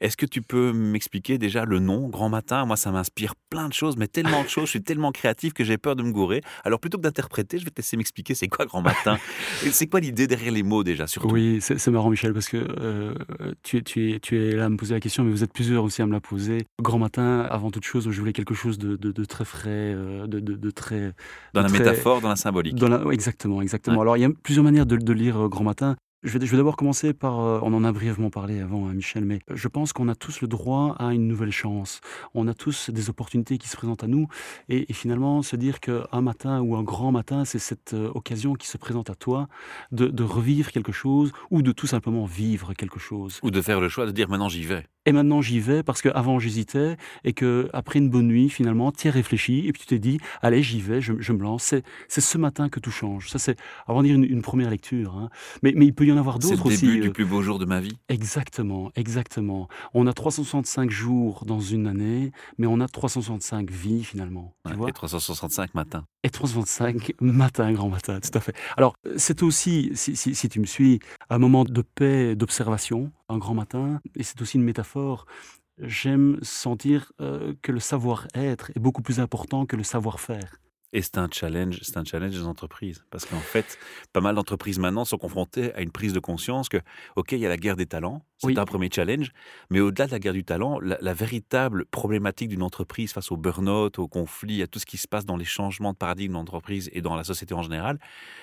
Est-ce 0.00 0.16
que 0.16 0.26
tu 0.26 0.42
peux 0.42 0.72
m'expliquer 0.72 1.38
déjà 1.38 1.64
le 1.64 1.78
nom, 1.80 2.08
Grand 2.08 2.28
Matin? 2.28 2.64
Moi, 2.64 2.76
ça 2.76 2.92
m'inspire 2.92 3.34
plein 3.50 3.68
de 3.68 3.72
choses, 3.72 3.96
mais 3.96 4.06
tellement 4.06 4.42
de 4.44 4.48
choses, 4.48 4.66
je 4.66 4.70
suis 4.70 4.82
tellement 4.82 5.12
créatif 5.12 5.52
que 5.52 5.64
j'ai 5.64 5.78
peur 5.78 5.96
de 5.96 6.02
me 6.02 6.12
gourer. 6.12 6.42
Alors, 6.64 6.78
plutôt 6.78 6.98
que 6.98 7.02
d'interpréter, 7.02 7.39
interpréter, 7.40 7.58
je 7.58 7.64
vais 7.64 7.70
te 7.70 7.80
laisser 7.80 7.96
m'expliquer 7.96 8.34
c'est 8.34 8.48
quoi 8.48 8.66
grand 8.66 8.82
matin. 8.82 9.18
c'est 9.70 9.86
quoi 9.86 10.00
l'idée 10.00 10.26
derrière 10.26 10.52
les 10.52 10.62
mots 10.62 10.84
déjà 10.84 11.06
surtout? 11.06 11.30
Oui, 11.30 11.58
c'est 11.60 11.86
marrant 11.88 12.10
Michel 12.10 12.32
parce 12.32 12.48
que 12.48 12.56
euh, 12.56 13.14
tu, 13.62 13.82
tu, 13.82 14.12
es, 14.12 14.20
tu 14.20 14.40
es 14.40 14.52
là 14.56 14.66
à 14.66 14.68
me 14.68 14.76
poser 14.76 14.94
la 14.94 15.00
question, 15.00 15.24
mais 15.24 15.30
vous 15.30 15.44
êtes 15.44 15.52
plusieurs 15.52 15.84
aussi 15.84 16.02
à 16.02 16.06
me 16.06 16.12
la 16.12 16.20
poser. 16.20 16.66
Grand 16.80 16.98
matin, 16.98 17.46
avant 17.50 17.70
toute 17.70 17.84
chose, 17.84 18.10
je 18.10 18.18
voulais 18.20 18.32
quelque 18.32 18.54
chose 18.54 18.78
de, 18.78 18.96
de, 18.96 19.24
très 19.24 19.44
frais, 19.44 19.68
euh, 19.70 20.26
de, 20.26 20.40
de, 20.40 20.70
très... 20.70 21.12
Dans 21.54 21.62
la 21.62 21.68
métaphore, 21.68 22.20
dans 22.20 22.28
la 22.28 22.36
symbolique. 22.36 22.74
Dans 22.74 22.88
la, 22.88 23.02
exactement, 23.12 23.62
exactement. 23.62 24.00
Alors 24.00 24.16
il 24.16 24.20
y 24.20 24.24
a 24.24 24.30
plusieurs 24.42 24.64
manières 24.64 24.86
de, 24.86 25.12
lire 25.12 25.48
Grand 25.48 25.64
matin. 25.64 25.96
Je 26.22 26.36
vais, 26.36 26.56
d'abord 26.56 26.76
commencer 26.76 27.14
par, 27.14 27.40
euh, 27.40 27.60
on 27.62 27.72
en 27.72 27.82
a 27.82 27.92
brièvement 27.92 28.28
parlé 28.28 28.60
avant, 28.60 28.86
hein, 28.86 28.92
Michel, 28.92 29.24
mais 29.24 29.38
je 29.48 29.68
pense 29.68 29.94
qu'on 29.94 30.06
a 30.06 30.14
tous 30.14 30.42
le 30.42 30.48
droit 30.48 30.94
à 30.98 31.14
une 31.14 31.26
nouvelle 31.26 31.50
chance. 31.50 32.02
On 32.34 32.46
a 32.46 32.52
tous 32.52 32.90
des 32.90 33.08
opportunités 33.08 33.56
qui 33.56 33.68
se 33.68 33.76
présentent 33.76 34.04
à 34.04 34.06
nous, 34.06 34.28
et, 34.68 34.92
finalement, 34.92 35.40
se 35.40 35.56
dire 35.56 35.80
qu'un 35.80 36.20
matin 36.20 36.60
ou 36.60 36.76
un 36.76 36.82
grand 36.82 37.10
matin, 37.10 37.46
c'est 37.46 37.58
cette 37.58 37.94
euh, 37.94 38.12
occasion 38.14 38.52
qui 38.52 38.66
se 38.68 38.76
présente 38.76 39.08
à 39.08 39.14
toi 39.14 39.48
de, 39.92 40.22
revivre 40.22 40.70
quelque 40.70 40.92
chose, 40.92 41.32
ou 41.50 41.62
de 41.62 41.72
tout 41.72 41.86
simplement 41.86 42.26
vivre 42.26 42.74
quelque 42.74 43.00
chose. 43.00 43.40
Ou 43.42 43.50
de 43.50 43.62
faire 43.62 43.80
le 43.80 43.88
choix 43.88 44.04
de 44.04 44.10
dire 44.10 44.28
maintenant 44.28 44.50
j'y 44.50 44.64
vais. 44.64 44.84
Et 45.06 45.12
maintenant 45.12 45.40
j'y 45.40 45.60
vais 45.60 45.82
parce 45.82 46.02
qu'avant 46.02 46.38
j'hésitais, 46.38 46.96
et 47.24 47.32
que 47.32 47.70
après 47.72 47.98
une 47.98 48.10
bonne 48.10 48.26
nuit, 48.28 48.50
finalement, 48.50 48.92
tu 48.92 49.08
as 49.08 49.10
réfléchi, 49.10 49.66
et 49.66 49.72
puis 49.72 49.80
tu 49.80 49.86
t'es 49.86 49.98
dit, 49.98 50.18
allez, 50.42 50.62
j'y 50.62 50.80
vais, 50.80 51.00
je, 51.00 51.32
me 51.32 51.42
lance. 51.42 51.74
C'est 52.08 52.20
ce 52.20 52.38
matin 52.38 52.68
que 52.68 52.80
tout 52.80 52.90
change. 52.90 53.30
Ça, 53.30 53.38
c'est 53.38 53.56
avant 53.86 54.02
de 54.02 54.08
dire 54.08 54.16
une, 54.16 54.42
première 54.42 54.70
lecture. 54.70 55.16
Hein. 55.16 55.30
Mais, 55.62 55.72
mais 55.74 55.86
il 55.86 55.94
peut 55.94 56.04
y 56.04 56.12
en 56.12 56.16
avoir 56.16 56.38
d'autres 56.38 56.66
aussi. 56.66 56.76
C'est 56.76 56.86
le 56.86 56.92
début 56.92 57.02
du 57.02 57.08
euh, 57.08 57.12
plus 57.12 57.24
beau 57.24 57.40
jour 57.40 57.58
de 57.58 57.64
ma 57.64 57.80
vie. 57.80 57.98
Exactement, 58.08 58.90
exactement. 58.94 59.68
On 59.94 60.06
a 60.06 60.12
365 60.12 60.90
jours 60.90 61.44
dans 61.46 61.60
une 61.60 61.86
année, 61.86 62.32
mais 62.58 62.66
on 62.66 62.80
a 62.80 62.88
365 62.88 63.70
vies 63.70 64.04
finalement. 64.04 64.54
Tu 64.66 64.74
vois 64.74 64.88
et 64.88 64.92
365 64.92 65.74
matins. 65.74 66.04
Et 66.22 66.30
365 66.30 67.14
matins, 67.20 67.72
grand 67.72 67.88
matin, 67.88 68.20
tout 68.20 68.36
à 68.36 68.40
fait. 68.40 68.54
Alors, 68.76 68.94
c'est 69.16 69.42
aussi, 69.42 69.90
si, 69.94 70.14
si, 70.16 70.48
tu 70.50 70.60
me 70.60 70.66
suis, 70.66 71.00
un 71.30 71.38
moment 71.38 71.64
de 71.64 71.80
paix, 71.82 72.36
d'observation, 72.36 73.10
un 73.30 73.38
grand 73.38 73.54
matin, 73.54 74.00
et 74.16 74.22
c'est 74.22 74.40
aussi 74.42 74.58
une 74.58 74.64
métaphore 74.64 74.89
j'aime 75.78 76.38
sentir 76.42 77.12
euh, 77.20 77.54
que 77.62 77.72
le 77.72 77.80
savoir-être 77.80 78.70
est 78.76 78.80
beaucoup 78.80 79.02
plus 79.02 79.20
important 79.20 79.66
que 79.66 79.76
le 79.76 79.82
savoir-faire. 79.82 80.60
Et 80.92 81.02
c'est 81.02 81.18
un 81.18 81.28
challenge, 81.30 81.78
c'est 81.82 81.96
un 81.98 82.04
challenge 82.04 82.32
des 82.32 82.46
entreprises. 82.46 83.04
Parce 83.10 83.24
qu'en 83.24 83.38
fait, 83.38 83.78
pas 84.12 84.20
mal 84.20 84.34
d'entreprises 84.34 84.80
maintenant 84.80 85.04
sont 85.04 85.18
confrontées 85.18 85.72
à 85.74 85.82
une 85.82 85.92
prise 85.92 86.12
de 86.12 86.18
conscience 86.18 86.68
que, 86.68 86.78
OK, 87.14 87.32
il 87.32 87.38
y 87.38 87.46
a 87.46 87.48
la 87.48 87.56
guerre 87.56 87.76
des 87.76 87.86
talents, 87.86 88.24
c'est 88.38 88.58
un 88.58 88.64
premier 88.64 88.88
challenge, 88.92 89.30
mais 89.70 89.78
au-delà 89.78 90.06
de 90.06 90.10
la 90.10 90.18
guerre 90.18 90.32
du 90.32 90.44
talent, 90.44 90.80
la, 90.80 91.14
véritable 91.14 91.84
problématique 91.86 92.48
d'une 92.48 92.62
entreprise 92.62 93.12
face 93.12 93.30
au 93.30 93.36
burn-out, 93.36 94.00
au 94.00 94.08
conflit, 94.08 94.62
à 94.62 94.66
tout 94.66 94.80
ce 94.80 94.86
qui 94.86 94.96
se 94.96 95.06
passe 95.06 95.24
dans 95.24 95.36
les 95.36 95.44
changements 95.44 95.92
de 95.92 95.98
paradigme 95.98 96.32
d'entreprise 96.32 96.90
et 96.92 97.02
dans 97.02 97.14
la 97.14 97.24
société 97.24 97.54
en 97.54 97.62
général, 97.62 98.00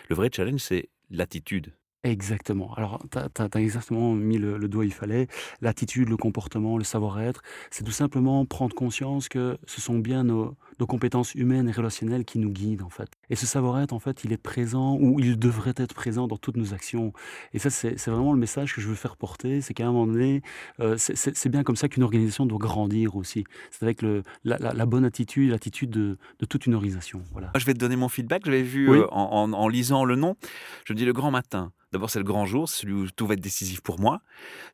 le 0.10 0.16
vrai 0.16 0.30
challenge, 0.34 0.62
c'est 0.62 0.90
l'attitude. 1.10 1.74
Exactement. 2.04 2.74
Alors, 2.76 3.04
tu 3.12 3.18
as, 3.18 3.60
exactement 3.60 4.14
mis 4.14 4.38
le, 4.38 4.60
doigt 4.70 4.86
il 4.86 4.94
fallait. 4.94 5.28
L'attitude, 5.62 6.10
le 6.10 6.16
comportement, 6.16 6.78
le 6.78 6.84
savoir-être, 6.84 7.42
c'est 7.70 7.84
tout 7.84 7.92
simplement 7.92 8.46
prendre 8.46 8.76
conscience 8.76 9.28
que 9.28 9.58
ce 9.66 9.82
sont 9.82 10.00
bien 10.00 10.24
nos, 10.24 10.56
nos 10.80 10.86
compétences 10.86 11.34
humaines 11.36 11.70
et 11.70 11.72
relationnelles 11.72 12.26
qui 12.26 12.40
nous 12.40 12.52
guident 12.52 12.84
en 12.84 12.90
fait. 12.90 13.10
Et 13.30 13.36
ce 13.36 13.46
savoir-être 13.46 13.94
en 13.94 14.00
fait, 14.00 14.24
il 14.24 14.34
est 14.34 14.38
présent 14.38 14.98
ou 15.00 15.20
il 15.20 15.38
devrait 15.38 15.74
être 15.76 15.94
présent 15.94 16.28
dans 16.28 16.38
toutes 16.38 16.58
nos 16.58 16.74
actions. 16.74 17.14
Et 17.54 17.60
ça, 17.60 17.70
c'est 17.70 18.08
vraiment 18.08 18.34
le 18.34 18.40
message 18.40 18.76
que 18.76 18.82
je 18.82 18.88
veux 18.88 18.96
faire 18.96 19.18
porter, 19.18 19.62
c'est 19.62 19.74
qu'à 19.74 19.88
un 19.88 19.92
moment 19.92 20.08
donné, 20.08 20.42
euh, 20.80 20.96
c'est 20.98 21.50
bien 21.50 21.64
comme 21.64 21.76
ça 21.76 21.90
qu'une 21.90 22.04
organisation 22.04 22.46
doit 22.46 22.60
grandir 22.60 23.16
aussi. 23.16 23.44
C'est 23.72 23.84
avec 23.84 24.02
le, 24.02 24.24
la, 24.44 24.86
bonne 24.86 25.06
attitude, 25.06 25.52
l'attitude 25.52 25.90
de, 25.90 26.18
toute 26.48 26.66
une 26.66 26.76
organisation. 26.76 27.24
Voilà. 27.32 27.52
Je 27.56 27.66
vais 27.66 27.74
te 27.74 27.80
donner 27.80 27.96
mon 27.96 28.10
feedback. 28.10 28.44
J'avais 28.46 28.64
vu 28.64 28.90
euh, 28.90 29.08
en, 29.12 29.52
en 29.52 29.68
lisant 29.68 30.06
le 30.06 30.16
nom, 30.16 30.36
je 30.86 30.94
me 30.94 30.98
dis 30.98 31.06
le 31.06 31.14
grand 31.14 31.32
matin. 31.32 31.72
D'abord, 31.94 32.10
c'est 32.10 32.20
le 32.20 32.26
grand 32.26 32.46
jour, 32.46 32.68
celui 32.68 32.94
où 32.94 33.08
tout 33.10 33.26
va 33.28 33.36
être 33.36 33.42
décisif 33.42 33.80
pour 33.80 33.98
moi. 33.98 34.20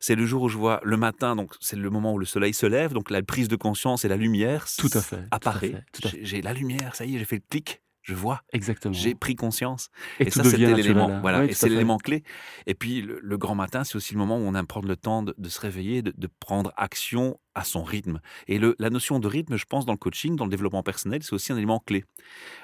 C'est 0.00 0.16
le 0.16 0.26
jour 0.26 0.42
où 0.42 0.48
je 0.48 0.58
vois 0.58 0.80
le 0.82 0.96
matin, 0.96 1.36
donc 1.36 1.52
c'est 1.60 1.76
le 1.76 1.88
moment 1.88 2.12
où 2.12 2.18
le 2.18 2.26
soleil 2.26 2.52
se 2.52 2.66
lève, 2.66 2.92
donc 2.92 3.08
la 3.08 3.22
prise 3.22 3.46
de 3.46 3.54
conscience 3.54 4.04
et 4.04 4.08
la 4.08 4.16
lumière 4.16 4.66
tout 4.76 4.90
à 4.92 5.00
fait, 5.00 5.20
apparaît. 5.30 5.84
J'ai 6.22 6.42
la 6.42 6.52
lumière, 6.52 6.94
ça 6.94 7.04
y 7.04 7.16
est, 7.16 7.18
j'ai 7.18 7.24
fait 7.24 7.36
le 7.36 7.42
clic, 7.48 7.82
je 8.04 8.14
vois. 8.14 8.42
Exactement. 8.52 8.92
J'ai 8.92 9.14
pris 9.14 9.34
conscience. 9.34 9.90
Et, 10.20 10.30
ça, 10.30 10.44
c'était 10.44 10.74
l'élément. 10.74 11.20
Voilà. 11.20 11.44
et 11.44 11.54
c'est 11.54 11.70
l'élément 11.70 11.96
clé. 11.96 12.22
Et 12.66 12.74
puis, 12.74 13.00
le, 13.00 13.38
grand 13.38 13.54
matin, 13.54 13.82
c'est 13.82 13.96
aussi 13.96 14.12
le 14.12 14.18
moment 14.18 14.36
où 14.36 14.42
on 14.42 14.54
aime 14.54 14.66
prendre 14.66 14.86
le 14.86 14.96
temps 14.96 15.22
de, 15.22 15.48
se 15.48 15.58
réveiller, 15.58 16.02
de, 16.02 16.28
prendre 16.38 16.72
action 16.76 17.40
à 17.54 17.64
son 17.64 17.82
rythme. 17.82 18.20
Et 18.46 18.58
le, 18.58 18.76
la 18.78 18.90
notion 18.90 19.18
de 19.20 19.26
rythme, 19.26 19.56
je 19.56 19.64
pense, 19.64 19.86
dans 19.86 19.92
le 19.92 19.98
coaching, 19.98 20.36
dans 20.36 20.44
le 20.44 20.50
développement 20.50 20.82
personnel, 20.82 21.22
c'est 21.22 21.32
aussi 21.32 21.52
un 21.52 21.56
élément 21.56 21.80
clé. 21.80 22.04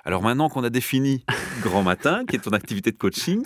Alors 0.05 0.23
maintenant 0.23 0.49
qu'on 0.51 0.63
a 0.63 0.71
défini 0.71 1.25
grand 1.63 1.83
matin, 1.83 2.25
qui 2.29 2.37
est 2.37 2.41
ton 2.41 2.53
activité 2.53 2.93
de 2.93 2.99
coaching, 2.99 3.43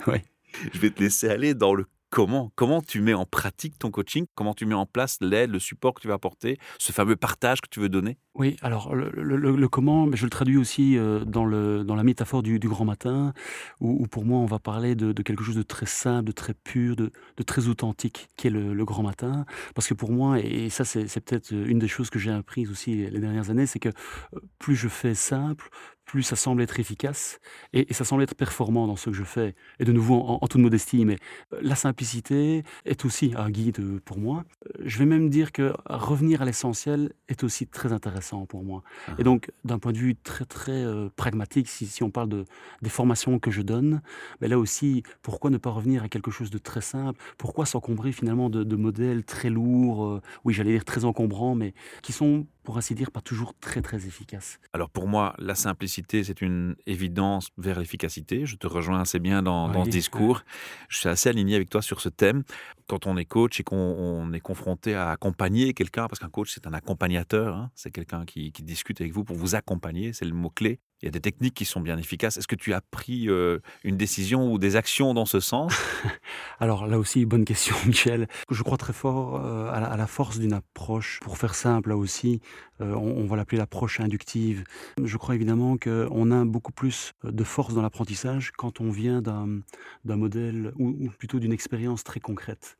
je 0.73 0.79
vais 0.79 0.89
te 0.89 1.01
laisser 1.01 1.29
aller 1.29 1.53
dans 1.53 1.73
le 1.73 1.85
comment. 2.09 2.51
Comment 2.55 2.81
tu 2.81 3.01
mets 3.01 3.13
en 3.13 3.25
pratique 3.25 3.79
ton 3.79 3.91
coaching? 3.91 4.25
Comment 4.35 4.53
tu 4.53 4.65
mets 4.65 4.75
en 4.75 4.85
place 4.85 5.17
l'aide, 5.21 5.51
le 5.51 5.59
support 5.59 5.93
que 5.93 6.01
tu 6.01 6.07
vas 6.07 6.15
apporter, 6.15 6.57
ce 6.77 6.91
fameux 6.91 7.15
partage 7.15 7.61
que 7.61 7.69
tu 7.69 7.79
veux 7.79 7.89
donner? 7.89 8.17
Oui, 8.35 8.57
alors 8.61 8.93
le, 8.93 9.67
comment, 9.69 10.13
je 10.13 10.25
le 10.25 10.29
traduis 10.29 10.57
aussi 10.57 10.97
euh, 10.97 11.23
dans, 11.23 11.45
le, 11.45 11.85
dans 11.85 11.95
la 11.95 12.03
métaphore 12.03 12.43
du, 12.43 12.59
grand 12.59 12.83
matin, 12.83 13.33
où, 13.79 14.05
pour 14.07 14.25
moi 14.25 14.39
on 14.39 14.45
va 14.45 14.59
parler 14.59 14.93
de, 14.93 15.13
quelque 15.21 15.41
chose 15.41 15.55
de 15.55 15.63
très 15.63 15.85
simple, 15.85 16.25
de 16.25 16.31
très 16.33 16.53
pur, 16.53 16.97
de, 16.97 17.11
très 17.45 17.69
authentique, 17.69 18.27
qui 18.35 18.47
est 18.47 18.49
le, 18.49 18.83
grand 18.83 19.03
matin. 19.03 19.45
Parce 19.73 19.87
que 19.87 19.93
pour 19.93 20.11
moi, 20.11 20.37
et 20.39 20.69
ça 20.69 20.83
c'est 20.83 21.05
peut-être 21.21 21.51
une 21.51 21.79
des 21.79 21.87
choses 21.87 22.09
que 22.09 22.19
j'ai 22.19 22.29
apprises 22.29 22.69
aussi 22.69 23.09
les 23.09 23.19
dernières 23.19 23.51
années, 23.51 23.67
c'est 23.67 23.79
que 23.79 23.89
euh, 23.89 24.39
plus 24.59 24.75
je 24.75 24.89
fais 24.89 25.15
simple, 25.15 25.69
plus 26.05 26.23
ça 26.23 26.35
semble 26.35 26.61
être 26.61 26.79
efficace 26.79 27.39
et, 27.73 27.93
ça 27.93 28.05
semble 28.05 28.23
être 28.23 28.35
performant 28.35 28.85
dans 28.87 28.95
ce 28.95 29.09
que 29.09 29.15
je 29.15 29.23
fais. 29.23 29.55
Et 29.79 29.85
de 29.85 29.91
nouveau, 29.91 30.21
en, 30.21 30.45
toute 30.47 30.61
modestie, 30.61 31.05
mais 31.05 31.17
euh, 31.53 31.59
la 31.61 31.75
simplicité 31.75 32.63
est 32.85 33.05
aussi 33.05 33.33
un 33.35 33.49
guide 33.49 33.99
pour 34.01 34.19
moi. 34.19 34.43
Euh, 34.67 34.83
je 34.85 34.99
vais 34.99 35.05
même 35.05 35.29
dire 35.29 35.51
que 35.51 35.73
revenir 35.85 36.41
à 36.41 36.45
l'essentiel 36.45 37.13
est 37.27 37.43
aussi 37.43 37.67
très 37.67 37.93
intéressant 37.93 38.24
pour 38.47 38.63
moi. 38.63 38.83
Et 39.09 39.13
ah. 39.19 39.23
donc, 39.23 39.51
d'un 39.63 39.79
point 39.79 39.91
de 39.91 39.97
vue 39.97 40.15
très 40.15 40.45
très 40.45 40.71
euh, 40.71 41.09
pragmatique, 41.15 41.67
si, 41.67 41.85
si, 41.85 42.03
on 42.03 42.09
parle 42.09 42.29
de, 42.29 42.45
des 42.81 42.89
formations 42.89 43.39
que 43.39 43.51
je 43.51 43.61
donne, 43.61 44.01
mais 44.41 44.47
là 44.47 44.57
aussi, 44.57 45.03
pourquoi 45.21 45.49
ne 45.49 45.57
pas 45.57 45.69
revenir 45.69 46.03
à 46.03 46.09
quelque 46.09 46.31
chose 46.31 46.49
de 46.49 46.57
très 46.57 46.81
simple? 46.81 47.21
Pourquoi 47.37 47.65
s'encombrer 47.65 48.11
finalement 48.11 48.49
de, 48.49 48.75
modèles 48.75 49.23
très 49.23 49.49
lourds, 49.49 50.21
oui, 50.43 50.53
j'allais 50.53 50.71
dire 50.71 50.85
très 50.85 51.05
encombrants, 51.05 51.55
mais 51.55 51.73
qui 52.01 52.11
sont 52.11 52.45
pour 52.65 52.77
ainsi 52.77 52.95
dire, 52.95 53.11
pas 53.11 53.21
toujours 53.21 53.53
très 53.61 53.81
très 53.81 54.05
efficaces. 54.05 54.59
Alors 54.73 54.89
pour 54.89 55.07
moi, 55.07 55.33
la 55.37 55.55
simplicité, 55.55 56.23
c'est 56.23 56.41
une 56.41 56.75
évidence 56.85 57.49
vers 57.57 57.79
l'efficacité. 57.79 58.45
Je 58.45 58.57
te 58.57 58.67
rejoins 58.67 58.99
assez 58.99 59.19
bien 59.19 59.41
dans, 59.41 59.85
ce 59.85 59.89
discours. 59.89 60.41
Je 60.89 60.97
suis 60.97 61.07
assez 61.07 61.29
aligné 61.29 61.55
avec 61.55 61.69
toi 61.69 61.81
sur 61.81 62.01
ce 62.01 62.09
thème. 62.09 62.43
Quand 62.87 63.07
on 63.07 63.15
est 63.15 63.25
coach 63.25 63.59
et 63.59 63.63
qu'on 63.63 64.33
est 64.33 64.39
confronté 64.41 64.95
à 64.95 65.11
accompagner 65.11 65.73
quelqu'un, 65.73 66.07
parce 66.07 66.19
qu'un 66.19 66.29
coach, 66.29 66.51
c'est 66.53 66.67
un 66.67 66.73
accompagnateur, 66.73 67.55
hein, 67.55 67.71
c'est 67.75 67.91
quelqu'un 67.91 68.25
qui, 68.25 68.51
qui 68.51 68.63
discute 68.63 68.99
avec 68.99 69.13
vous 69.13 69.23
pour 69.23 69.37
vous 69.37 69.55
accompagner, 69.55 70.11
c'est 70.11 70.25
le 70.25 70.33
mot-clé. 70.33 70.79
Il 71.05 71.09
y 71.09 71.09
a 71.09 71.11
des 71.11 71.21
techniques 71.21 71.53
qui 71.53 71.65
sont 71.65 71.81
bien 71.81 71.99
efficaces. 71.99 72.37
Est-ce 72.37 72.47
que 72.47 72.55
tu 72.55 72.73
as 72.73 72.81
pris 72.81 73.29
euh, 73.29 73.59
une 73.83 73.95
décision 73.95 74.51
ou 74.51 74.57
des 74.57 74.75
actions 74.75 75.13
dans 75.13 75.27
ce 75.27 75.39
sens? 75.39 75.71
Alors 76.59 76.87
là 76.87 76.97
aussi, 76.97 77.27
bonne 77.27 77.45
question, 77.45 77.75
Michel. 77.85 78.27
Je 78.49 78.63
crois 78.63 78.77
très 78.77 78.91
fort 78.91 79.35
euh, 79.35 79.69
à, 79.71 79.97
la, 79.97 80.07
force 80.07 80.39
d'une 80.39 80.53
approche. 80.53 81.19
Pour 81.21 81.37
faire 81.37 81.53
simple, 81.53 81.89
là 81.89 81.95
aussi, 81.95 82.41
euh, 82.81 82.95
on, 82.95 83.23
va 83.27 83.35
l'appeler 83.35 83.59
l'approche 83.59 83.99
inductive. 83.99 84.63
Je 84.99 85.17
crois 85.17 85.35
évidemment 85.35 85.77
qu'on 85.77 86.31
a 86.31 86.43
beaucoup 86.43 86.71
plus 86.71 87.13
de 87.23 87.43
force 87.43 87.75
dans 87.75 87.83
l'apprentissage 87.83 88.51
quand 88.57 88.81
on 88.81 88.89
vient 88.89 89.21
d'un 89.21 89.61
modèle 90.05 90.73
ou 90.79 91.11
plutôt 91.19 91.37
d'une 91.37 91.53
expérience 91.53 92.03
très 92.03 92.19
concrète. 92.19 92.79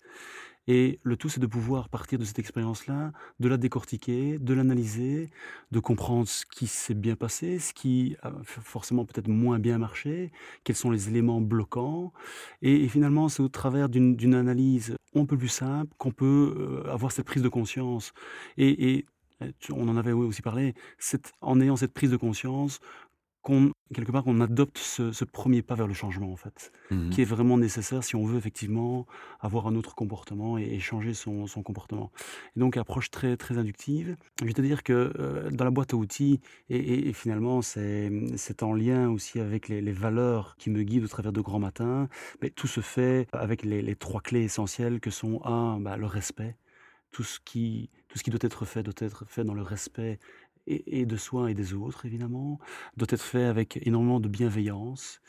Et 0.68 1.00
le 1.04 1.16
tout, 1.16 1.30
c'est 1.30 1.40
de 1.40 1.48
pouvoir 1.48 1.90
partir 1.90 2.18
de 2.18 2.26
cette 2.26 2.40
expérience-là, 2.40 3.12
de 3.40 3.48
la 3.48 3.58
décortiquer, 3.58 4.40
de 4.40 4.54
l'analyser, 4.54 5.30
de 5.72 5.80
comprendre 5.80 6.28
ce 6.28 6.46
qui 6.46 6.68
s'est 6.68 6.96
bien 6.96 7.16
passé, 7.16 7.60
ce 7.60 7.74
qui 7.74 8.16
a 8.24 8.32
forcément 8.44 9.06
peut-être 9.06 9.28
moins 9.28 9.60
bien 9.60 9.78
marché, 9.78 10.32
quels 10.64 10.76
sont 10.76 10.92
les 10.92 11.08
éléments 11.10 11.42
bloquants. 11.42 12.14
Et, 12.62 12.88
finalement, 12.88 13.30
c'est 13.30 13.44
au 13.44 13.50
travers 13.50 13.90
d'une 13.90 14.34
analyse 14.34 14.96
un 15.16 15.26
peu 15.26 15.38
plus 15.38 15.50
simple 15.50 15.94
qu'on 15.98 16.12
peut 16.12 16.84
euh, 16.86 16.92
avoir 16.92 17.12
cette 17.12 17.26
prise 17.26 17.44
de 17.44 17.50
conscience. 17.50 18.14
Et, 18.58 19.06
on 19.70 19.88
en 19.90 19.98
avait 19.98 20.14
aussi 20.14 20.42
parlé, 20.42 20.74
en 21.42 21.60
ayant 21.60 21.76
cette 21.76 21.94
prise 21.94 22.10
de 22.10 22.16
conscience, 22.16 22.80
qu'on 23.46 23.72
quelque 23.94 24.12
part 24.12 24.24
qu'on 24.24 24.42
adopte 24.42 24.80
ce, 24.80 25.24
premier 25.24 25.62
pas 25.62 25.76
vers 25.76 25.86
le 25.86 25.94
changement 25.94 26.32
en 26.32 26.36
fait, 26.36 26.72
mmh 26.90 27.12
qui 27.12 27.22
est 27.22 27.26
vraiment 27.26 27.58
nécessaire 27.60 28.04
si 28.04 28.16
on 28.16 28.26
veut 28.26 28.38
effectivement 28.38 29.06
avoir 29.40 29.68
un 29.68 29.76
autre 29.76 29.94
comportement 29.94 30.58
et, 30.58 30.80
changer 30.80 31.14
son, 31.14 31.46
comportement. 31.64 32.12
Et 32.56 32.60
donc 32.60 32.76
approche 32.76 33.12
très 33.12 33.38
très 33.38 33.60
inductive. 33.60 34.18
Je 34.42 34.46
vais 34.46 34.54
te 34.54 34.62
dire 34.62 34.82
que 34.82 35.14
euh, 35.20 35.52
dans 35.52 35.64
la 35.64 35.70
boîte 35.70 35.94
à 35.94 35.98
outils 35.98 36.42
et, 36.70 37.14
finalement 37.14 37.62
c'est 37.62 38.64
en 38.64 38.74
lien 38.74 39.10
aussi 39.10 39.40
avec 39.40 39.70
les, 39.70 39.94
valeurs 39.94 40.56
qui 40.58 40.72
me 40.72 40.82
guident 40.82 41.06
au 41.06 41.08
travers 41.08 41.32
de 41.32 41.42
Grand 41.42 41.60
Matin. 41.60 42.10
Mais 42.42 42.50
tout 42.50 42.68
se 42.68 42.82
fait 42.82 43.28
avec 43.32 43.62
les, 43.64 43.96
trois 43.96 44.22
clés 44.22 44.44
essentielles 44.44 45.00
que 45.00 45.12
sont 45.12 45.46
un 45.46 45.80
bah, 45.80 45.96
le 45.98 46.08
respect. 46.08 46.58
Tout 47.12 47.24
ce 47.24 47.40
qui 47.40 47.92
tout 48.10 48.18
ce 48.18 48.24
qui 48.24 48.30
doit 48.30 48.40
être 48.42 48.66
fait 48.66 48.82
doit 48.82 48.94
être 49.00 49.26
fait 49.28 49.44
dans 49.44 49.54
le 49.54 49.62
respect 49.62 50.20
et 50.68 51.06
de 51.06 51.18
soi 51.18 51.52
et 51.52 51.54
des 51.54 51.74
autres 51.74 52.06
évidemment, 52.06 52.60
doit 52.98 53.08
être 53.10 53.22
fait 53.22 53.44
avec 53.44 53.80
énormément 53.86 54.20
de 54.20 54.28
bienveillance 54.28 55.22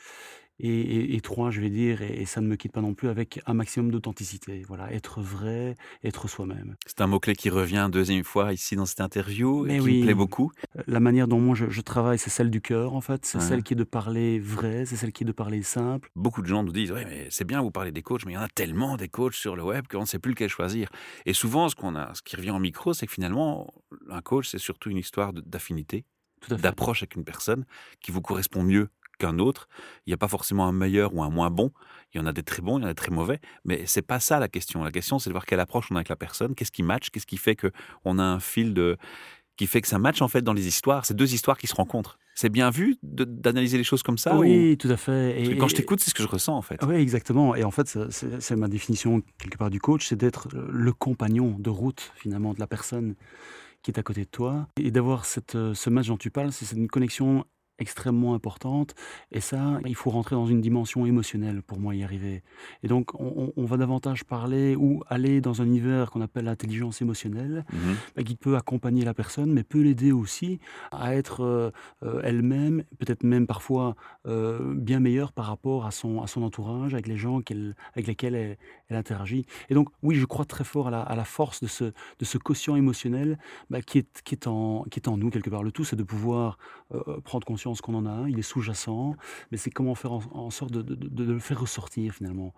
et 0.59 0.69
et 0.69 1.15
et 1.15 1.21
3, 1.21 1.51
je 1.51 1.61
vais 1.61 1.69
dire 1.69 2.01
et 2.01 2.21
et 2.21 2.25
ça 2.25 2.41
ne 2.41 2.47
me 2.47 2.55
quitte 2.55 2.71
pas 2.73 2.81
non 2.81 2.93
plus, 2.95 3.09
avec 3.09 3.39
un 3.45 3.53
maximum 3.53 3.91
d'authenticité. 3.91 4.63
Voilà, 4.67 4.91
être 4.93 5.21
vrai, 5.21 5.75
être 6.03 6.27
soi-même. 6.27 6.77
C'est 6.87 7.01
un 7.01 7.07
mot-clé 7.07 7.35
qui 7.35 7.51
revient 7.51 7.87
2e 7.91 8.23
fois 8.23 8.51
ici 8.51 8.75
dans 8.75 8.87
cette 8.87 8.99
interview 9.01 9.67
et 9.67 9.75
qui 9.77 9.91
me 9.91 9.95
plaît 9.95 10.15
oui, 10.15 10.15
beaucoup. 10.15 10.51
heu, 10.77 10.83
la 10.87 10.99
manière 10.99 11.27
dont 11.27 11.39
moi 11.39 11.55
je 11.55 11.69
je 11.69 11.81
travaille, 11.81 12.17
c'est 12.19 12.29
celle 12.29 12.49
du 12.51 12.61
cœur 12.61 12.93
en 12.93 13.01
fait, 13.01 13.25
c'est 13.25 13.39
Ouais. 13.39 13.39
celle 13.39 13.63
qui 13.63 13.73
est 13.73 13.75
de 13.75 13.83
parler 13.83 14.39
vrai, 14.39 14.85
c'est 14.85 14.95
celle 14.97 15.11
qui 15.13 15.23
est 15.23 15.25
de 15.27 15.31
parler 15.31 15.61
simple. 15.63 16.11
Beaucoup 16.15 16.41
de 16.41 16.47
gens 16.47 16.63
nous 16.63 16.71
disent: 16.71 16.91
«Ouais, 16.91 17.05
mais 17.05 17.27
c'est 17.29 17.45
bien, 17.45 17.61
vous 17.61 17.69
parlez 17.71 17.91
des 17.91 18.01
coachs, 18.01 18.25
mais 18.25 18.31
il 18.31 18.35
y 18.35 18.37
en 18.37 18.41
a 18.41 18.47
tellement 18.47 18.97
des 18.97 19.07
coachs 19.07 19.35
sur 19.35 19.55
le 19.55 19.63
web 19.63 19.85
qu'on 19.87 20.01
ne 20.01 20.05
sait 20.05 20.19
plus 20.19 20.31
lequel 20.31 20.49
choisir» 20.49 20.89
et 21.25 21.33
souvent 21.33 21.69
ce 21.69 21.75
qu'on 21.75 21.95
a 21.95 22.13
ce 22.15 22.21
qui 22.23 22.35
revient 22.35 22.49
en 22.51 22.59
micro, 22.59 22.93
c'est 22.93 23.05
que 23.07 23.11
finalement, 23.13 23.71
un 24.09 24.21
coach, 24.21 24.47
c'est 24.49 24.57
surtout 24.57 24.89
une 24.89 24.97
histoire 24.97 25.33
d'affinité, 25.33 26.05
d'approche 26.49 27.03
avec 27.03 27.15
une 27.15 27.23
personne 27.25 27.65
qui 28.01 28.11
vous 28.11 28.21
correspond 28.21 28.63
mieux 28.63 28.89
qu'un 29.17 29.39
autre. 29.39 29.67
Il 30.05 30.09
n'y 30.09 30.13
a 30.13 30.17
pas 30.17 30.27
forcément 30.27 30.67
un 30.67 30.71
meilleur 30.71 31.13
ou 31.13 31.23
un 31.23 31.29
moins 31.29 31.49
bon. 31.49 31.71
Il 32.13 32.19
y 32.19 32.21
en 32.21 32.25
a 32.25 32.33
des 32.33 32.43
très 32.43 32.61
bons, 32.61 32.77
il 32.77 32.81
y 32.81 32.85
en 32.85 32.87
a 32.87 32.91
des 32.91 32.95
très 32.95 33.11
mauvais, 33.11 33.39
mais 33.65 33.83
c'est 33.85 34.01
pas 34.01 34.19
ça 34.19 34.39
la 34.39 34.47
question. 34.47 34.83
La 34.83 34.91
question, 34.91 35.19
c'est 35.19 35.29
de 35.29 35.33
voir 35.33 35.45
quelle 35.45 35.59
approche 35.59 35.87
on 35.91 35.95
a 35.95 35.99
avec 35.99 36.09
la 36.09 36.15
personne, 36.15 36.55
qu'est-ce 36.55 36.71
qui 36.71 36.83
match, 36.83 37.09
qu'est-ce 37.09 37.27
qui 37.27 37.37
fait 37.37 37.55
qu'on 37.55 38.19
a 38.19 38.23
un 38.23 38.39
fil 38.39 38.73
de 38.73 38.97
qui 39.57 39.65
fait 39.65 39.81
que 39.81 39.87
ça 39.87 39.97
match 39.97 40.21
en 40.21 40.27
fait 40.27 40.41
dans 40.41 40.53
les 40.53 40.67
histoires? 40.67 41.05
C'est 41.05 41.15
2 41.15 41.33
histoires 41.33 41.57
qui 41.57 41.67
se 41.67 41.75
rencontrent. 41.75 42.17
C'est 42.35 42.49
bien 42.49 42.69
vu 42.69 42.97
d'analyser 43.01 43.79
les 43.79 43.83
choses 43.83 44.03
comme 44.03 44.19
ça 44.19 44.35
ou? 44.35 44.41
Oui, 44.41 44.77
tout 44.77 44.89
à 44.89 44.97
fait 44.97 45.43
que 45.43 45.51
et 45.51 45.57
quand 45.57 45.67
je 45.67 45.75
t'écoute, 45.75 45.99
c'est 45.99 46.11
ce 46.11 46.15
que 46.15 46.21
je 46.21 46.27
ressens 46.27 46.55
en 46.55 46.61
fait. 46.61 46.79
oui, 46.85 46.95
exactement 46.95 47.55
et 47.55 47.63
en 47.63 47.71
fait, 47.71 47.97
c'est 48.11 48.55
ma 48.55 48.67
définition 48.67 49.21
quelque 49.39 49.57
part 49.57 49.71
du 49.71 49.79
coach, 49.79 50.07
c'est 50.07 50.15
d'être, 50.15 50.47
le 50.53 50.93
compagnon 50.93 51.55
de 51.57 51.69
route 51.69 52.13
finalement 52.15 52.53
de 52.53 52.59
la 52.59 52.67
personne 52.67 53.15
qui 53.81 53.91
est 53.91 53.99
à 53.99 54.03
côté 54.03 54.21
de 54.21 54.29
toi 54.29 54.67
et 54.79 54.91
d'avoir 54.91 55.25
ce 55.25 55.89
match 55.89 56.07
dont 56.07 56.17
tu 56.17 56.29
parles, 56.29 56.51
c'est 56.51 56.75
une 56.75 56.87
connexion 56.87 57.45
extrêmement 57.79 58.33
importante 58.33 58.95
et 59.31 59.39
ça, 59.39 59.79
il 59.85 59.95
faut 59.95 60.09
rentrer 60.09 60.35
dans 60.35 60.45
une 60.47 60.61
dimension 60.61 61.05
émotionnelle 61.05 61.61
pour 61.61 61.79
moi 61.79 61.95
y 61.95 62.03
arriver. 62.03 62.43
Et 62.83 62.87
donc 62.87 63.11
on 63.19 63.65
va 63.65 63.77
davantage 63.77 64.23
parler 64.23 64.75
ou 64.75 65.03
aller 65.07 65.41
dans 65.41 65.61
un 65.61 65.65
univers 65.65 66.11
qu'on 66.11 66.21
appelle 66.21 66.45
l'intelligence 66.45 67.01
émotionnelle, 67.01 67.65
Mmh 67.73 67.93
bah, 68.15 68.23
qui 68.23 68.35
peut 68.35 68.55
accompagner 68.55 69.03
la 69.03 69.13
personne, 69.13 69.51
mais 69.51 69.63
peut 69.63 69.81
l'aider 69.81 70.11
aussi 70.11 70.59
à 70.91 71.15
être, 71.15 71.43
heu 71.43 71.71
heu, 72.03 72.21
elle-même, 72.23 72.83
peut-être 72.99 73.23
même 73.23 73.47
parfois, 73.47 73.95
heu, 74.27 74.73
bien 74.75 74.99
meilleure 74.99 75.31
par 75.33 75.45
rapport 75.45 75.85
à 75.85 75.91
son 75.91 76.21
à 76.21 76.27
son 76.27 76.43
entourage, 76.43 76.93
avec 76.93 77.07
les 77.07 77.17
gens 77.17 77.41
avec 77.93 78.07
lesquels 78.07 78.35
elle 78.35 78.57
elle 78.89 78.97
interagit. 78.97 79.45
Et 79.69 79.73
donc 79.73 79.89
oui, 80.03 80.15
je 80.15 80.25
crois 80.25 80.45
très 80.45 80.63
fort 80.63 80.87
à 80.87 80.91
la 80.91 81.01
à 81.01 81.15
la 81.15 81.25
force 81.25 81.61
de 81.61 81.67
ce 81.67 81.85
de 81.85 82.25
ce 82.25 82.37
quotient 82.37 82.75
émotionnel, 82.75 83.37
bah, 83.69 83.81
qui 83.81 83.99
est 83.99 84.21
qui 84.23 84.35
est 84.35 84.47
en 84.47 84.83
qui 84.89 84.99
est 84.99 85.07
en 85.07 85.17
nous 85.17 85.29
quelque 85.29 85.49
part. 85.49 85.63
Le 85.63 85.71
tout, 85.71 85.83
c'est 85.83 85.95
de 85.95 86.03
pouvoir, 86.03 86.57
heu 86.93 87.03
heu, 87.07 87.21
prendre 87.21 87.45
conscience 87.45 87.81
qu'on 87.81 87.95
en 87.95 88.05
a 88.05 88.11
un, 88.11 88.29
il 88.29 88.39
est 88.39 88.43
sous-jacent, 88.43 89.15
mais 89.51 89.57
c'est 89.57 89.71
comment 89.71 89.95
faire 89.95 90.13
en 90.13 90.49
sorte 90.49 90.71
de 90.73 91.23
le 91.23 91.39
faire 91.39 91.59
ressortir 91.61 92.13
finalement 92.13 92.53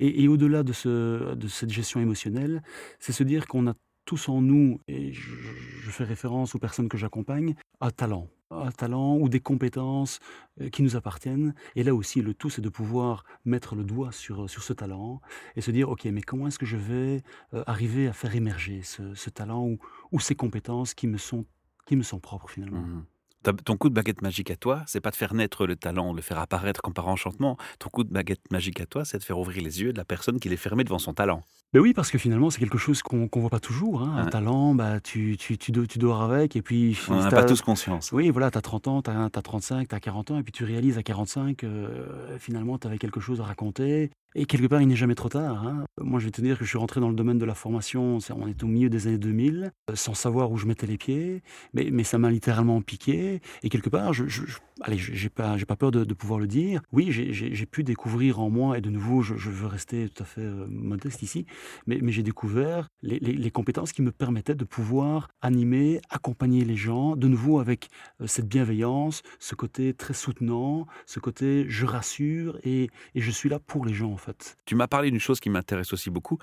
et 0.00 0.28
au-delà 0.28 0.62
de 0.62 0.72
ce 0.72 1.34
de 1.34 1.48
cette 1.48 1.70
gestion 1.70 2.00
émotionnelle, 2.00 2.62
c'est 2.98 3.12
se 3.12 3.22
dire 3.24 3.46
qu'on 3.46 3.66
a 3.68 3.74
tous 4.04 4.28
en 4.28 4.40
nous 4.40 4.80
et 4.88 5.12
je 5.12 5.90
fais 5.90 6.04
référence 6.04 6.54
aux 6.54 6.58
personnes 6.58 6.88
que 6.88 6.96
j'accompagne, 6.96 7.54
un 7.80 7.90
talent. 7.90 8.28
Un 8.50 8.70
talent 8.70 9.18
ou 9.18 9.28
des 9.28 9.40
compétences, 9.40 10.20
heu, 10.60 10.70
qui 10.70 10.82
nous 10.82 10.96
appartiennent 10.96 11.54
et 11.76 11.82
là 11.82 11.94
aussi 11.94 12.22
le 12.22 12.32
tout 12.32 12.48
c'est 12.48 12.62
de 12.62 12.70
pouvoir 12.70 13.24
mettre 13.44 13.74
le 13.74 13.84
doigt 13.84 14.10
sur, 14.10 14.48
ce 14.48 14.72
talent 14.72 15.20
et 15.56 15.60
se 15.60 15.70
dire: 15.70 15.90
«OK, 15.90 16.06
mais 16.06 16.22
comment 16.22 16.46
est-ce 16.48 16.58
que 16.58 16.64
je 16.64 16.78
vais, 16.78 17.22
arriver 17.66 18.08
à 18.08 18.14
faire 18.14 18.34
émerger 18.34 18.80
ce 18.82 19.30
talent 19.30 19.76
ou 20.12 20.20
ces 20.20 20.34
compétences 20.34 20.94
qui 20.94 21.06
me 21.06 21.18
sont 21.18 21.44
qui 21.86 21.96
me 21.96 22.02
sont 22.02 22.20
propres 22.20 22.48
finalement?» 22.48 22.80
Mmh 22.80 23.04
ton 23.64 23.76
coup 23.76 23.88
de 23.88 23.94
baguette 23.94 24.22
magique 24.22 24.50
à 24.50 24.56
toi, 24.56 24.82
c'est 24.86 25.00
pas 25.00 25.10
de 25.10 25.16
faire 25.16 25.34
naître 25.34 25.66
le 25.66 25.76
talent, 25.76 26.12
de 26.12 26.16
le 26.16 26.22
faire 26.22 26.38
apparaître 26.38 26.82
comme 26.82 26.94
par 26.94 27.08
enchantement. 27.08 27.56
Ton 27.78 27.88
coup 27.90 28.04
de 28.04 28.12
baguette 28.12 28.50
magique 28.50 28.80
à 28.80 28.86
toi, 28.86 29.04
c'est 29.04 29.18
de 29.18 29.24
faire 29.24 29.38
ouvrir 29.38 29.62
les 29.62 29.80
yeux 29.82 29.92
de 29.92 29.98
la 29.98 30.04
personne 30.04 30.40
qui 30.40 30.48
les 30.48 30.56
fermait 30.56 30.84
devant 30.84 30.98
son 30.98 31.14
talent. 31.14 31.42
Beh, 31.74 31.80
oui, 31.80 31.92
parce 31.92 32.10
que 32.10 32.16
finalement, 32.16 32.48
c'est 32.48 32.60
quelque 32.60 32.78
chose 32.78 33.02
qu'on 33.02 33.28
qu'on 33.28 33.40
voit 33.40 33.50
pas 33.50 33.60
toujours, 33.60 34.02
hein. 34.02 34.16
Un 34.16 34.26
Ouais. 34.26 34.26
talent, 34.26 34.74
bah, 34.74 35.00
tu 35.00 35.36
tu 35.38 35.58
tu 35.58 35.70
do 35.70 35.84
tu 35.86 35.98
dors 35.98 36.22
avec 36.22 36.56
et 36.56 36.62
puis 36.62 36.94
On 37.08 37.18
en 37.18 37.22
si 37.22 37.26
a 37.26 37.32
tu 37.32 37.34
pas 37.34 37.42
tous 37.42 37.60
conscience. 37.60 38.12
oui, 38.12 38.30
voilà, 38.30 38.50
tu 38.50 38.56
as 38.58 38.62
30 38.62 38.88
ans, 38.88 39.02
tu 39.02 39.10
as 39.10 39.24
as 39.26 39.30
35, 39.42 39.88
tu 39.88 39.94
as 39.94 40.00
40 40.00 40.30
ans 40.30 40.38
et 40.38 40.42
puis 40.42 40.52
tu 40.52 40.64
réalises 40.64 40.96
à 40.98 41.02
45, 41.02 41.64
heu, 41.64 42.38
finalement, 42.38 42.78
tu 42.78 42.86
avais 42.86 42.98
quelque 42.98 43.20
chose 43.20 43.40
à 43.42 43.44
raconter 43.44 44.10
et 44.34 44.44
quelque 44.46 44.66
part, 44.66 44.80
il 44.82 44.88
n'est 44.88 44.96
jamais 44.96 45.14
trop 45.14 45.28
tard, 45.28 45.66
hein. 45.66 45.84
Moi, 46.00 46.20
je 46.20 46.26
vais 46.26 46.30
te 46.30 46.40
dire 46.40 46.58
que 46.58 46.64
je 46.64 46.68
suis 46.68 46.78
rentré 46.78 47.00
dans 47.00 47.08
le 47.08 47.14
domaine 47.14 47.38
de 47.38 47.44
la 47.44 47.54
formation, 47.54 48.18
on 48.30 48.46
est 48.48 48.62
au 48.62 48.66
milieu 48.66 48.88
des 48.90 49.06
années 49.06 49.18
2000, 49.18 49.72
heu, 49.90 49.96
sans 49.96 50.14
savoir 50.14 50.50
où 50.50 50.56
je 50.56 50.66
mettais 50.66 50.86
les 50.86 50.98
pieds, 50.98 51.42
mais 51.74 52.04
ça 52.04 52.18
m'a 52.18 52.30
littéralement 52.30 52.80
piqué 52.82 53.40
et 53.62 53.68
quelque 53.68 53.88
part, 53.88 54.12
je 54.12 54.26
je 54.28 54.42
allez, 54.80 54.98
j'ai 54.98 55.28
pas 55.30 55.56
j'ai 55.56 55.66
pas 55.66 55.76
peur 55.76 55.90
de 55.90 56.14
pouvoir 56.14 56.40
le 56.40 56.46
dire. 56.46 56.80
Oui, 56.92 57.10
j'ai 57.10 57.66
pu 57.66 57.84
découvrir 57.84 58.40
en 58.40 58.50
moi 58.50 58.78
et 58.78 58.80
de 58.80 58.90
nouveau, 58.90 59.22
je 59.22 59.34
veux 59.50 59.66
rester 59.66 60.08
tout 60.08 60.22
à 60.22 60.26
fait, 60.26 60.42
heu, 60.42 60.66
modeste 60.68 61.22
ici, 61.22 61.46
mais 61.86 62.00
j'ai 62.12 62.22
découvert 62.22 62.88
les 63.02 63.50
compétences 63.50 63.92
qui 63.92 64.02
me 64.02 64.12
permettaient 64.12 64.54
de 64.54 64.64
pouvoir 64.64 65.28
animer, 65.40 66.00
accompagner 66.10 66.64
les 66.64 66.76
gens, 66.76 67.16
de 67.16 67.28
nouveau 67.28 67.58
avec, 67.60 67.88
heu, 68.20 68.26
cette 68.26 68.48
bienveillance, 68.48 69.22
ce 69.38 69.54
côté 69.54 69.94
très 69.94 70.14
soutenant, 70.14 70.86
ce 71.06 71.20
côté 71.20 71.66
je 71.68 71.86
rassure 71.86 72.58
et 72.64 72.88
et 73.14 73.20
je 73.20 73.30
suis 73.30 73.48
là 73.48 73.58
pour 73.58 73.84
les 73.84 73.94
gens, 73.94 74.12
en 74.12 74.16
fait. 74.16 74.56
Tu 74.66 74.74
m'as 74.74 74.86
parlé 74.88 75.10
d'une 75.10 75.20
chose 75.20 75.40
qui 75.40 75.50
m'intéresse 75.50 75.92
aussi 75.92 76.10
beaucoup. 76.10 76.38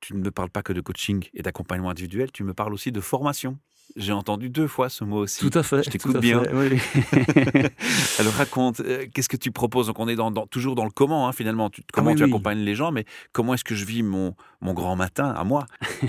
Tu 0.00 0.14
ne 0.14 0.20
me 0.20 0.30
parles 0.30 0.50
pas 0.50 0.62
que 0.62 0.72
de 0.72 0.80
coaching 0.82 1.24
et 1.34 1.42
d'accompagnement 1.42 1.90
individuel, 1.90 2.30
tu 2.32 2.44
me 2.44 2.54
parles 2.54 2.74
aussi 2.74 2.92
de 2.92 3.00
formation. 3.00 3.58
J'ai 3.96 4.12
entendu 4.12 4.48
2 4.50 4.66
fois 4.66 4.88
ce 4.88 5.04
mot 5.04 5.18
Tout 5.18 5.22
aussi. 5.22 5.48
à 5.54 5.62
fait, 5.62 5.76
Je 5.78 5.82
tout 5.84 5.90
t'écoute 5.90 6.16
bien. 6.18 6.42
fait, 6.42 6.52
oui. 6.52 6.80
Alors 8.18 8.32
raconte, 8.34 8.80
heu, 8.80 9.06
qu'est-ce 9.12 9.28
que 9.28 9.36
tu 9.36 9.52
proposes? 9.52 9.86
Donc 9.86 10.00
on 10.00 10.08
est 10.08 10.16
dans 10.16 10.30
dans 10.32 10.46
toujours 10.46 10.74
dans 10.74 10.84
le 10.84 10.90
comment, 10.90 11.28
hein, 11.28 11.32
finalement. 11.32 11.70
Tu 11.70 11.82
Ah 11.82 11.90
comment 11.92 12.10
oui, 12.10 12.16
tu 12.16 12.24
oui. 12.24 12.28
accompagnes 12.30 12.58
les 12.60 12.74
gens, 12.74 12.90
mais 12.90 13.04
comment 13.32 13.54
est-ce 13.54 13.62
que 13.64 13.74
je 13.76 13.84
vis 13.84 14.02
mon 14.02 14.34
mon 14.60 14.72
grand 14.74 14.96
matin 14.96 15.28
à 15.28 15.44
moi? 15.44 15.66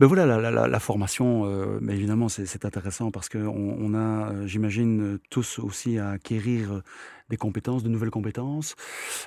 Ben 0.00 0.06
voilà, 0.06 0.24
la 0.26 0.38
la 0.40 0.50
la 0.50 0.66
la 0.68 0.80
formation, 0.80 1.44
heu, 1.46 1.78
beh, 1.82 1.92
évidemment, 1.94 2.28
c'est 2.30 2.64
intéressant 2.64 3.10
parce 3.10 3.28
qu'on 3.28 3.38
on 3.78 3.94
a, 3.94 4.32
heu, 4.32 4.46
j'imagine, 4.46 5.18
tous 5.28 5.58
aussi 5.58 5.98
à 5.98 6.10
acquérir, 6.10 6.80
des 7.30 7.38
compétences, 7.38 7.82
de 7.82 7.88
nouvelles 7.88 8.10
compétences. 8.10 8.74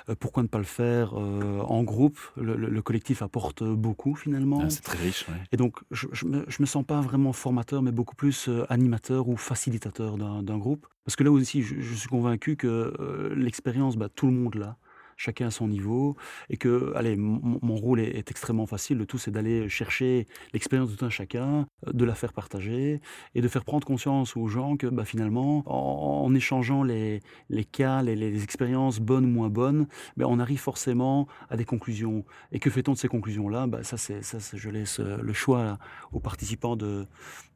Heu, 0.08 0.14
pourquoi 0.16 0.42
ne 0.44 0.48
pas 0.48 0.58
le 0.58 0.64
faire, 0.64 1.14
heu, 1.18 1.60
en 1.62 1.82
groupe? 1.84 2.18
Le 2.36 2.56
le 2.56 2.68
le 2.68 2.82
collectif 2.82 3.22
apporte, 3.22 3.62
beaucoup 3.64 4.14
finalement 4.14 4.60
Ah, 4.60 4.70
c'est 4.70 4.82
très 4.82 4.98
riche, 4.98 5.26
ouais. 5.28 5.46
et 5.52 5.56
donc 5.56 5.80
je 5.90 6.06
je 6.12 6.26
me 6.26 6.44
je 6.48 6.58
me 6.62 6.66
sens 6.66 6.84
pas 6.84 7.00
vraiment 7.00 7.32
formateur, 7.32 7.82
mais 7.82 7.92
beaucoup 7.92 8.16
plus, 8.16 8.48
heu, 8.48 8.66
animateur 8.70 9.28
ou 9.28 9.36
facilitateur 9.36 10.16
d'un 10.18 10.58
groupe. 10.58 10.86
Parce 11.04 11.16
que 11.16 11.24
là 11.24 11.30
aussi, 11.32 11.62
je 11.62 11.80
je 11.80 11.94
suis 11.94 12.08
convaincu 12.08 12.56
que, 12.56 12.94
l'expérience, 13.36 13.96
bah, 13.96 14.08
tout 14.08 14.26
le 14.26 14.32
monde 14.32 14.54
l'a. 14.56 14.76
Chacun 15.16 15.46
à 15.48 15.50
son 15.50 15.68
niveau 15.68 16.16
et 16.50 16.56
que, 16.56 16.92
allez, 16.96 17.16
mon 17.16 17.76
rôle 17.76 18.00
est 18.00 18.30
extrêmement 18.30 18.66
facile. 18.66 18.98
Le 18.98 19.06
tout, 19.06 19.18
c'est 19.18 19.30
d'aller 19.30 19.68
chercher 19.68 20.26
l'expérience 20.52 20.90
de 20.90 20.96
tout 20.96 21.04
un 21.04 21.10
chacun, 21.10 21.66
heu, 21.86 21.92
de 21.92 22.04
la 22.04 22.14
faire 22.14 22.32
partager 22.32 23.00
et 23.34 23.40
de 23.40 23.48
faire 23.48 23.64
prendre 23.64 23.86
conscience 23.86 24.36
aux 24.36 24.46
gens 24.48 24.76
que, 24.76 24.86
bah, 24.86 25.04
finalement, 25.04 25.62
en 25.66 26.34
échangeant 26.34 26.82
les 26.82 27.20
les 27.48 27.64
cas, 27.64 28.02
les 28.02 28.16
les 28.16 28.42
expériences 28.42 29.00
bonnes 29.00 29.24
ou 29.26 29.28
moins 29.28 29.48
bonnes, 29.50 29.86
beh, 30.16 30.24
on 30.26 30.38
arrive 30.38 30.60
forcément 30.60 31.26
à 31.50 31.56
des 31.56 31.64
conclusions 31.64 32.24
et 32.52 32.58
que 32.58 32.70
fait-on 32.70 32.92
de 32.92 32.98
ces 32.98 33.08
conclusions-là? 33.08 33.66
Bah, 33.66 33.82
ça, 33.82 33.96
c'est 33.96 34.22
ça, 34.22 34.38
je 34.56 34.70
laisse, 34.70 35.00
heu, 35.00 35.18
le 35.22 35.32
choix 35.32 35.78
aux 36.12 36.20
participants 36.20 36.76
de 36.76 37.06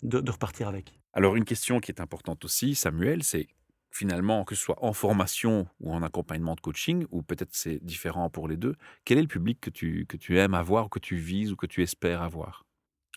de 0.03 0.31
repartir 0.31 0.69
avec. 0.69 0.99
Alors 1.13 1.37
une 1.37 1.45
question 1.45 1.81
qui 1.81 1.91
est 1.91 2.01
importante 2.01 2.45
aussi, 2.45 2.75
Samuel, 2.75 3.23
c'est 3.25 3.49
finalement, 3.91 4.45
que 4.45 4.55
ce 4.55 4.63
soit 4.63 4.83
en 4.85 4.93
formation 4.93 5.67
ou 5.81 5.93
en 5.93 6.03
accompagnement 6.03 6.55
de 6.55 6.61
coaching, 6.61 7.07
ou 7.11 7.23
peut-être 7.23 7.55
c'est 7.55 7.83
différent 7.85 8.31
pour 8.31 8.49
les 8.49 8.57
2, 8.57 8.75
quel 9.05 9.19
est 9.19 9.23
le 9.23 9.29
public 9.29 9.61
que 9.61 9.71
tu 9.71 10.07
que 10.07 10.17
tu 10.17 10.39
aimes 10.39 10.55
avoir 10.55 10.87
ou 10.87 10.89
que 10.89 10.99
tu 11.01 11.17
vises 11.17 11.53
ou 11.53 11.57
que 11.57 11.67
tu 11.67 11.83
espères 11.83 12.23
avoir? 12.23 12.65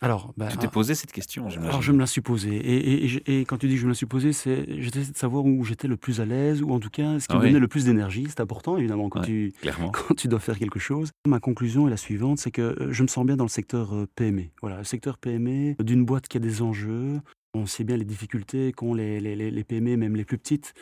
Alors, 0.00 0.32
bah, 0.36 0.48
Tu 0.48 0.58
t'es 0.58 0.68
a 0.68 0.68
posé 0.68 0.94
cette 0.94 1.12
question, 1.12 1.56
alors 1.64 1.82
je 1.82 1.92
me 1.92 1.98
la 2.00 2.06
suis 2.06 2.20
posée 2.22 2.56
et 2.56 2.76
et 2.94 3.04
et 3.04 3.08
je 3.08 3.20
et 3.26 3.44
quand 3.46 3.58
tu 3.58 3.68
dis 3.68 3.74
que 3.74 3.80
je 3.80 3.86
me 3.86 3.90
la 3.90 3.94
suis 3.96 4.06
posée, 4.06 4.32
c'est 4.32 4.80
j'essaie 4.82 5.12
de 5.12 5.16
savoir 5.16 5.44
où 5.44 5.64
j'étais 5.64 5.88
le 5.88 5.96
plus 5.96 6.20
à 6.20 6.26
l'aise 6.26 6.62
ou 6.62 6.70
en 6.72 6.80
tout 6.80 6.90
cas 6.90 7.20
ce 7.20 7.28
qui 7.28 7.34
Ah 7.34 7.38
me 7.38 7.40
oui. 7.40 7.42
donnait 7.42 7.60
le 7.60 7.68
plus 7.68 7.84
d'énergie. 7.86 8.26
C'est 8.28 8.40
important 8.40 8.76
évidemment 8.78 9.08
quand 9.10 9.20
Ouais, 9.20 9.22
tu 9.22 9.54
clairement. 9.60 9.98
quand 10.08 10.14
tu 10.16 10.28
dois 10.28 10.40
faire 10.40 10.58
quelque 10.58 10.80
chose. 10.80 11.10
Ma 11.26 11.40
conclusion 11.40 11.86
est 11.88 11.90
la 11.90 11.96
suivante, 11.98 12.38
c'est 12.38 12.50
que, 12.52 12.76
heu, 12.80 12.92
je 12.92 13.02
me 13.02 13.08
sens 13.08 13.26
bien 13.26 13.36
dans 13.36 13.44
le 13.44 13.50
secteur, 13.50 13.94
heu, 13.94 14.06
PME. 14.16 14.44
Voilà, 14.62 14.78
le 14.78 14.84
secteur 14.84 15.18
PME 15.18 15.76
d'une 15.84 16.04
boîte 16.04 16.28
qui 16.28 16.38
a 16.38 16.40
des 16.40 16.62
enjeux. 16.62 17.20
On 17.54 17.66
sait 17.66 17.84
bien 17.84 17.98
les 17.98 18.06
difficultés 18.06 18.72
qu'ont 18.72 18.94
les 18.94 19.20
les 19.20 19.36
les 19.36 19.50
les 19.50 19.64
PME, 19.64 19.98
même 19.98 20.16
les 20.16 20.24
plus 20.24 20.38
petites, 20.38 20.72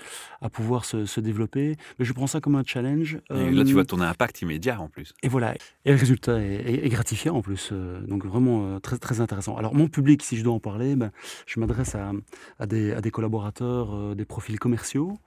à 0.41 0.49
pouvoir 0.49 0.85
se 0.85 1.05
se 1.05 1.21
développer. 1.21 1.75
Mais 1.99 2.05
je 2.05 2.13
prends 2.13 2.29
ça 2.29 2.41
comme 2.41 2.55
un 2.55 2.63
challenge, 2.65 3.19
Et 3.35 3.51
là, 3.51 3.65
tu 3.65 3.73
vois 3.73 3.83
hem 3.83 3.87
ton 3.87 4.01
impact 4.01 4.41
immédiat 4.43 4.81
en 4.81 4.89
plus. 4.89 5.13
et 5.25 5.29
voilà 5.29 5.55
et 5.85 5.91
le 5.91 5.97
résultat 5.97 6.41
est 6.41 6.55
est 6.55 6.87
est 6.87 6.89
gratifiant 6.89 7.35
en 7.35 7.43
plus, 7.43 7.73
heu, 7.73 7.99
donc 8.07 8.25
vraiment, 8.25 8.77
heu, 8.77 8.81
très 8.81 8.99
très 8.99 9.21
intéressant. 9.21 9.57
Alors 9.57 9.75
mon 9.75 9.89
public, 9.89 10.23
si 10.23 10.37
je 10.37 10.45
dois 10.45 10.53
en 10.55 10.61
parler, 10.61 10.95
ben, 10.95 11.11
je 11.47 11.59
m'adresse 11.59 11.97
à 11.97 12.13
à 12.61 12.67
des 12.67 12.93
à 12.93 13.01
des 13.01 13.11
collaborateurs, 13.11 14.15
des 14.15 14.25
profils 14.25 14.59
commerciaux, 14.61 15.19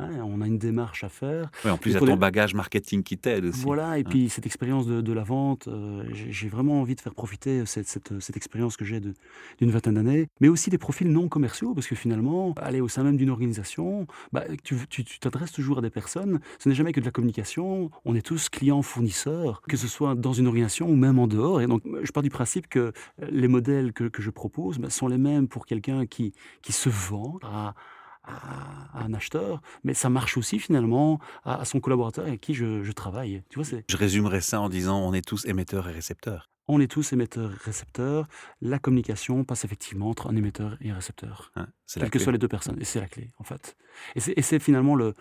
Hein, 0.00 0.22
on 0.24 0.40
a 0.40 0.46
une 0.46 0.58
démarche 0.58 1.04
à 1.04 1.08
faire. 1.08 1.50
en 1.64 1.76
plus, 1.76 1.90
il 1.90 1.94
y 1.94 1.96
a 1.96 2.00
ton 2.00 2.16
bagage 2.16 2.54
marketing 2.54 3.02
qui 3.02 3.18
t'aide 3.18 3.46
aussi. 3.46 3.62
Voilà, 3.62 3.98
et 3.98 4.04
puis 4.04 4.28
cette 4.28 4.46
expérience 4.46 4.86
de, 4.86 5.12
la 5.12 5.24
vente, 5.24 5.68
euh, 5.68 6.04
j'ai 6.12 6.48
vraiment 6.48 6.80
envie 6.80 6.94
de 6.94 7.00
faire 7.00 7.14
profiter 7.14 7.66
cette, 7.66 7.88
cette, 7.88 8.36
expérience 8.36 8.76
que 8.76 8.84
j'ai 8.84 9.00
d'une 9.00 9.70
vingtaine 9.70 9.94
d'années, 9.94 10.28
mais 10.40 10.48
aussi 10.48 10.70
des 10.70 10.78
profils 10.78 11.10
non 11.10 11.28
commerciaux, 11.28 11.74
parce 11.74 11.86
que 11.86 11.94
finalement, 11.94 12.54
aller 12.56 12.80
au 12.80 12.88
sein 12.88 13.02
même 13.02 13.16
d'une 13.16 13.30
organisation, 13.30 14.06
bah, 14.32 14.44
tu 14.62 14.76
t'adresses 15.20 15.52
toujours 15.52 15.78
à 15.78 15.80
des 15.80 15.90
personnes, 15.90 16.40
ce 16.58 16.68
n'est 16.68 16.74
jamais 16.74 16.92
que 16.92 17.00
de 17.00 17.04
la 17.04 17.10
communication, 17.10 17.90
on 18.04 18.14
est 18.14 18.22
tous 18.22 18.48
clients, 18.48 18.82
fournisseurs, 18.82 19.62
que 19.68 19.76
ce 19.76 19.88
soit 19.88 20.14
dans 20.14 20.32
une 20.32 20.46
organisation 20.46 20.88
ou 20.88 20.96
même 20.96 21.18
en 21.18 21.26
dehors. 21.26 21.60
Et 21.60 21.66
donc, 21.66 21.82
je 22.02 22.12
pars 22.12 22.22
du 22.22 22.30
principe 22.30 22.68
que 22.68 22.92
les 23.18 23.48
modèles 23.48 23.92
que, 23.92 24.10
je 24.18 24.30
propose 24.30 24.78
bah, 24.78 24.90
sont 24.90 25.08
les 25.08 25.18
mêmes 25.18 25.48
pour 25.48 25.66
quelqu'un 25.66 26.06
qui, 26.06 26.32
qui 26.62 26.72
se 26.72 26.88
vend 26.88 27.38
à 27.42 27.74
à, 28.30 29.04
un 29.04 29.14
acheteur, 29.14 29.60
mais 29.84 29.94
ça 29.94 30.10
marche 30.10 30.36
aussi 30.36 30.58
finalement 30.58 31.20
à, 31.44 31.64
son 31.64 31.80
collaborateur 31.80 32.26
avec 32.26 32.40
qui 32.40 32.54
je, 32.54 32.90
travaille. 32.92 33.42
Tu 33.50 33.60
vois, 33.60 33.80
je 33.88 33.96
résumerais 33.96 34.40
ça 34.40 34.60
en 34.60 34.68
disant 34.68 35.00
on 35.00 35.12
est 35.12 35.26
tous 35.26 35.44
émetteurs 35.46 35.88
et 35.88 35.92
récepteurs. 35.92 36.50
On 36.68 36.80
est 36.80 36.86
tous 36.90 37.12
émetteurs 37.12 37.50
et 37.50 37.56
récepteurs. 37.64 38.28
La 38.60 38.78
communication 38.78 39.44
passe 39.44 39.64
effectivement 39.64 40.08
entre 40.08 40.28
un 40.28 40.36
émetteur 40.36 40.76
et 40.80 40.90
un 40.90 40.94
récepteur. 40.94 41.50
Hein, 41.56 41.66
quelles 41.92 42.10
que 42.10 42.18
soient 42.20 42.32
les 42.32 42.38
deux 42.38 42.48
personnes. 42.48 42.80
Et 42.80 42.84
c'est 42.84 43.00
la 43.00 43.08
clé, 43.08 43.30
en 43.38 43.44
fait. 43.44 43.76
Et 44.14 44.42
c'est 44.42 44.60
finalement 44.60 44.94
le, 44.94 45.14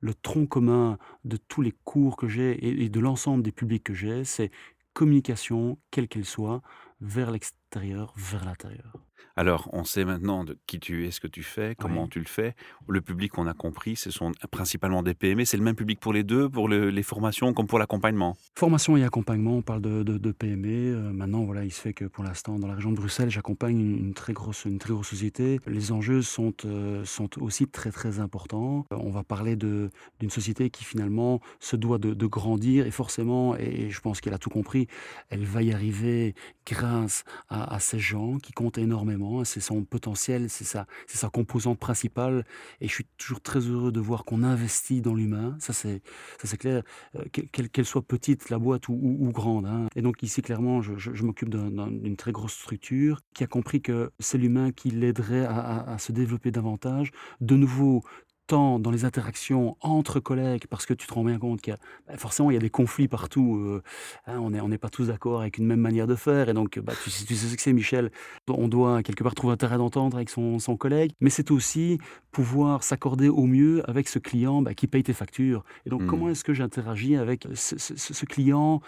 le 0.00 0.14
tronc 0.14 0.46
commun 0.46 0.98
de 1.24 1.36
tous 1.36 1.62
les 1.62 1.72
cours 1.84 2.16
que 2.16 2.28
j'ai 2.28 2.82
et 2.82 2.88
de 2.88 3.00
l'ensemble 3.00 3.42
des 3.42 3.52
publics 3.52 3.84
que 3.84 3.94
j'ai, 3.94 4.24
c'est 4.24 4.50
communication, 4.92 5.78
quelle 5.92 6.08
qu'elle 6.08 6.24
soit, 6.24 6.62
vers 7.00 7.30
l'extérieur, 7.30 8.12
vers 8.16 8.44
l'intérieur. 8.44 8.96
Alors, 9.38 9.68
on 9.72 9.84
sait 9.84 10.04
maintenant 10.04 10.44
de 10.44 10.58
qui 10.66 10.80
tu 10.80 11.06
es, 11.06 11.10
ce 11.10 11.20
que 11.20 11.28
tu 11.28 11.42
fais, 11.42 11.76
comment 11.76 12.08
tu 12.08 12.18
le 12.18 12.26
fais. 12.26 12.54
Le 12.88 13.00
public, 13.00 13.38
on 13.38 13.46
a 13.46 13.54
compris, 13.54 13.94
ce 13.94 14.10
sont 14.10 14.32
principalement 14.50 15.02
des 15.02 15.14
PME. 15.14 15.44
C'est 15.44 15.56
le 15.56 15.62
même 15.62 15.76
public 15.76 16.00
pour 16.00 16.12
les 16.12 16.24
deux, 16.24 16.48
pour 16.48 16.68
les 16.68 17.02
formations 17.02 17.52
comme 17.52 17.66
pour 17.66 17.78
l'accompagnement? 17.78 18.36
Formation 18.56 18.96
et 18.96 19.04
accompagnement, 19.04 19.58
on 19.58 19.62
parle 19.62 19.80
de, 19.80 20.32
PME. 20.32 20.68
Euh, 20.68 21.12
maintenant, 21.12 21.44
voilà, 21.44 21.64
il 21.64 21.72
se 21.72 21.80
fait 21.80 21.92
que 21.92 22.04
pour 22.04 22.24
l'instant, 22.24 22.58
dans 22.58 22.66
la 22.66 22.74
région 22.74 22.90
de 22.90 22.96
Bruxelles, 22.96 23.30
j'accompagne 23.30 23.78
une, 23.78 24.14
très 24.14 24.32
grosse, 24.32 24.64
une 24.64 24.78
très 24.78 24.92
grosse 24.92 25.08
société. 25.08 25.60
Les 25.66 25.92
enjeux 25.92 26.22
sont, 26.22 26.52
euh, 26.64 27.04
sont 27.04 27.40
aussi 27.40 27.66
très, 27.66 27.90
très 27.90 28.20
importants. 28.20 28.86
Euh, 28.92 28.96
on 29.00 29.10
va 29.10 29.22
parler 29.22 29.56
d'une 29.56 29.90
société 30.30 30.70
qui 30.70 30.84
finalement 30.84 31.40
se 31.60 31.76
doit 31.76 31.98
de, 31.98 32.26
grandir 32.26 32.86
et 32.86 32.90
forcément, 32.90 33.56
et, 33.56 33.88
je 33.88 34.00
pense 34.00 34.20
qu'elle 34.20 34.34
a 34.34 34.38
tout 34.38 34.50
compris, 34.50 34.86
elle 35.30 35.44
va 35.44 35.62
y 35.62 35.72
arriver 35.72 36.34
grâce 36.66 37.24
à, 37.48 37.74
à 37.74 37.78
ces 37.78 37.98
gens 37.98 38.36
qui 38.36 38.52
comptent 38.52 38.76
énormément 38.76 39.07
c'est 39.44 39.60
son 39.60 39.84
potentiel, 39.84 40.50
c'est 40.50 40.64
sa, 40.64 40.86
c'est 41.06 41.18
sa 41.18 41.28
composante 41.28 41.78
principale. 41.78 42.44
Et 42.80 42.88
je 42.88 42.92
suis 42.92 43.06
toujours 43.16 43.40
très 43.40 43.60
heureux 43.60 43.92
de 43.92 44.00
voir 44.00 44.24
qu'on 44.24 44.42
investit 44.42 45.00
dans 45.00 45.14
l'humain. 45.14 45.56
Ça, 45.60 45.72
c'est, 45.72 46.02
ça, 46.40 46.48
c'est 46.48 46.56
clair, 46.56 46.82
euh, 47.16 47.24
qu'elle, 47.30 47.84
soit 47.84 48.02
petite, 48.02 48.50
la 48.50 48.58
boîte, 48.58 48.88
ou, 48.88 49.30
grande. 49.32 49.66
Hein. 49.66 49.88
Et 49.96 50.02
donc, 50.02 50.22
ici, 50.22 50.42
clairement, 50.42 50.82
je, 50.82 51.22
m'occupe 51.22 51.50
d'une 51.50 52.16
très 52.16 52.32
grosse 52.32 52.54
structure 52.54 53.20
qui 53.34 53.44
a 53.44 53.46
compris 53.46 53.82
que 53.82 54.10
c'est 54.18 54.38
l'humain 54.38 54.72
qui 54.72 54.90
l'aiderait 54.90 55.44
à, 55.44 55.80
à 55.82 55.98
se 55.98 56.12
développer 56.12 56.50
davantage. 56.50 57.10
De 57.40 57.56
nouveau, 57.56 58.02
tant 58.48 58.80
dans 58.80 58.90
les 58.90 59.04
interactions 59.04 59.76
entre 59.80 60.18
collègues, 60.18 60.66
parce 60.68 60.86
que 60.86 60.94
tu 60.94 61.06
te 61.06 61.14
rends 61.14 61.22
bien 61.22 61.38
compte 61.38 61.60
qu'il 61.60 61.72
y 61.72 61.76
a 61.76 61.78
bah, 62.08 62.16
forcément 62.16 62.50
il 62.50 62.54
y 62.54 62.56
a 62.56 62.60
des 62.60 62.70
conflits 62.70 63.06
partout. 63.06 63.56
Euh, 63.56 63.82
hein, 64.26 64.38
on 64.40 64.50
n'est 64.50 64.60
on 64.60 64.68
pas 64.78 64.88
tous 64.88 65.08
d'accord 65.08 65.40
avec 65.40 65.58
une 65.58 65.66
même 65.66 65.80
manière 65.80 66.06
de 66.06 66.14
faire, 66.14 66.48
et 66.48 66.54
donc 66.54 66.78
bah, 66.80 66.94
tu, 67.04 67.10
tu, 67.10 67.36
sais 67.36 67.46
ce 67.46 67.54
que 67.54 67.62
c'est, 67.62 67.72
Michel. 67.72 68.10
On 68.48 68.68
doit 68.68 69.02
quelque 69.02 69.22
part 69.22 69.34
trouver 69.34 69.52
un 69.52 69.56
terrain 69.56 69.78
d'entendre 69.78 70.16
avec 70.16 70.30
son, 70.30 70.58
son, 70.58 70.76
collègue, 70.76 71.12
mais 71.20 71.30
c'est 71.30 71.50
aussi 71.50 71.98
pouvoir 72.32 72.82
s'accorder 72.82 73.28
au 73.28 73.44
mieux 73.46 73.88
avec 73.88 74.08
ce 74.08 74.18
client 74.18 74.62
bah, 74.62 74.74
qui 74.74 74.86
paye 74.86 75.02
tes 75.02 75.12
factures. 75.12 75.64
Et 75.86 75.90
donc, 75.90 76.06
comment 76.06 76.26
mmh. 76.26 76.30
est-ce 76.30 76.44
que 76.44 76.54
j'interagis 76.54 77.16
avec 77.16 77.46
ce, 77.54 78.24
client 78.24 78.80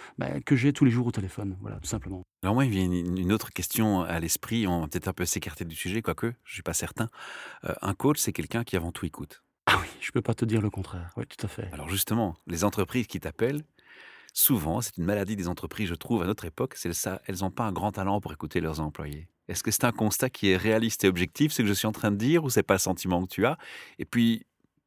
que 0.47 0.57
j'ai 0.57 0.73
tous 0.73 0.85
les 0.85 0.91
jours 0.91 1.07
au 1.07 1.13
téléphone? 1.13 1.57
Voilà, 1.61 1.77
tout 1.77 1.89
simplement. 1.89 2.23
Alors 2.43 2.55
moi, 2.55 2.65
il 2.65 2.71
vient 2.71 2.91
une, 2.91 3.33
autre 3.33 3.51
question 3.51 4.01
à 4.01 4.19
l'esprit. 4.19 4.67
On 4.67 4.81
va 4.81 4.89
peut-être 4.89 5.09
un 5.09 5.13
peu 5.13 5.27
s'écarter 5.27 5.65
du 5.65 5.77
sujet, 5.77 6.01
quoique 6.01 6.33
je 6.45 6.55
suis 6.55 6.63
pas 6.63 6.73
certain. 6.73 7.09
Euh, 7.65 7.75
un 7.83 7.95
coach, 7.95 8.19
c'est 8.19 8.33
quelqu'un 8.33 8.65
qui 8.65 8.77
avant 8.77 8.93
tout 8.93 9.05
écoute. 9.05 9.43
Ah 9.73 9.79
oui, 9.81 9.89
je 10.01 10.11
peux 10.11 10.21
pas 10.21 10.35
te 10.35 10.45
dire 10.45 10.61
le 10.61 10.69
contraire. 10.69 11.13
Oui, 11.17 11.25
tout 11.27 11.47
à 11.47 11.49
fait. 11.49 11.69
Alors 11.73 11.89
justement, 11.89 12.37
les 12.49 12.65
entreprises 12.65 13.07
qui 13.07 13.21
t'appellent, 13.21 13.63
souvent, 14.33 14.81
c'est 14.81 14.97
une 14.97 15.05
maladie 15.05 15.37
des 15.37 15.47
entreprises, 15.47 15.89
je 15.89 15.95
trouve, 15.95 16.23
à 16.23 16.27
notre 16.27 16.45
époque, 16.45 16.75
c'est 16.77 16.93
ça, 16.93 17.23
elles 17.27 17.39
n'ont 17.43 17.53
pas 17.53 17.65
un 17.65 17.73
grand 17.73 17.93
talent 17.93 18.21
pour 18.21 18.33
écouter 18.33 18.61
leurs 18.61 18.81
employés. 18.81 19.29
Est-ce 19.47 19.63
que 19.63 19.71
c'est 19.71 19.85
un 19.85 19.93
constat 19.93 20.29
qui 20.29 20.51
est 20.51 20.57
réaliste 20.57 21.05
et 21.05 21.09
objectif, 21.09 21.53
ce 21.53 21.63
que 21.63 21.69
je 21.69 21.73
suis 21.73 21.87
en 21.87 21.93
train 21.93 22.11
de 22.11 22.17
dire, 22.17 22.43
ou 22.43 22.51
c'est 22.51 22.65
pas 22.65 22.75
le 22.75 22.81
sentiment 22.81 23.23
que 23.23 23.29
tu 23.29 23.47
as? 23.47 23.59
Et 24.01 24.05
puis, 24.05 24.45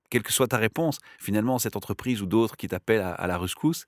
quelle 0.10 0.24
que 0.24 0.34
soit 0.34 0.50
ta 0.50 0.58
réponse, 0.58 1.00
finalement, 1.18 1.60
cette 1.60 1.78
entreprise 1.78 2.22
ou 2.22 2.26
d'autres 2.26 2.58
qui 2.58 2.68
t'appellent 2.68 3.02
à, 3.02 3.14
à 3.14 3.28
la 3.28 3.38
rescousse, 3.38 3.86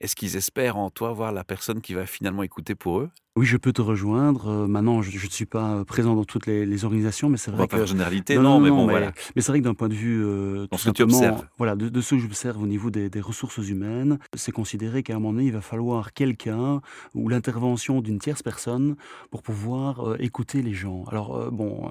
est-ce 0.00 0.16
qu'ils 0.16 0.36
espèrent 0.36 0.78
en 0.78 0.88
toi 0.88 1.12
voir 1.12 1.30
la 1.30 1.44
personne 1.44 1.82
qui 1.82 1.92
va 1.92 2.06
finalement 2.06 2.42
écouter 2.42 2.74
pour 2.74 3.00
eux? 3.00 3.10
Oui, 3.36 3.46
je 3.46 3.56
peux 3.56 3.72
te 3.72 3.80
rejoindre. 3.80 4.48
Euh, 4.48 4.66
maintenant, 4.66 5.02
je 5.02 5.12
ne 5.12 5.30
suis 5.30 5.46
pas 5.46 5.70
euh, 5.70 5.84
présent 5.84 6.16
dans 6.16 6.24
toutes 6.24 6.46
les, 6.46 6.84
organisations, 6.84 7.28
mais 7.28 7.36
c'est 7.36 7.52
vrai 7.52 7.68
que... 7.68 7.76
Pas 7.76 7.84
généralité, 7.86 8.36
non, 8.36 8.58
mais 8.58 8.70
bon, 8.70 8.88
voilà. 8.88 9.12
Mais 9.36 9.42
c'est 9.42 9.52
vrai 9.52 9.60
que 9.60 9.64
d'un 9.64 9.74
point 9.74 9.88
de 9.88 9.94
vue... 9.94 10.24
Euh, 10.24 10.66
tout 10.66 10.78
ce 10.78 10.90
que 10.90 11.04
Voilà, 11.56 11.76
de, 11.76 12.00
ce 12.00 12.16
que 12.16 12.20
j'observe 12.20 12.60
au 12.60 12.66
niveau 12.66 12.90
des, 12.90 13.20
ressources 13.20 13.58
humaines, 13.58 14.18
c'est 14.34 14.50
considéré 14.50 15.02
qu'à 15.04 15.14
un 15.14 15.20
moment 15.20 15.34
donné, 15.34 15.44
il 15.46 15.52
va 15.52 15.60
falloir 15.60 16.12
quelqu'un 16.12 16.80
ou 17.14 17.28
l'intervention 17.28 18.00
d'une 18.00 18.18
tierce 18.18 18.42
personne 18.42 18.96
pour 19.30 19.42
pouvoir 19.42 20.16
écouter 20.18 20.62
les 20.62 20.74
gens. 20.74 21.04
Alors, 21.08 21.52
bon, 21.52 21.88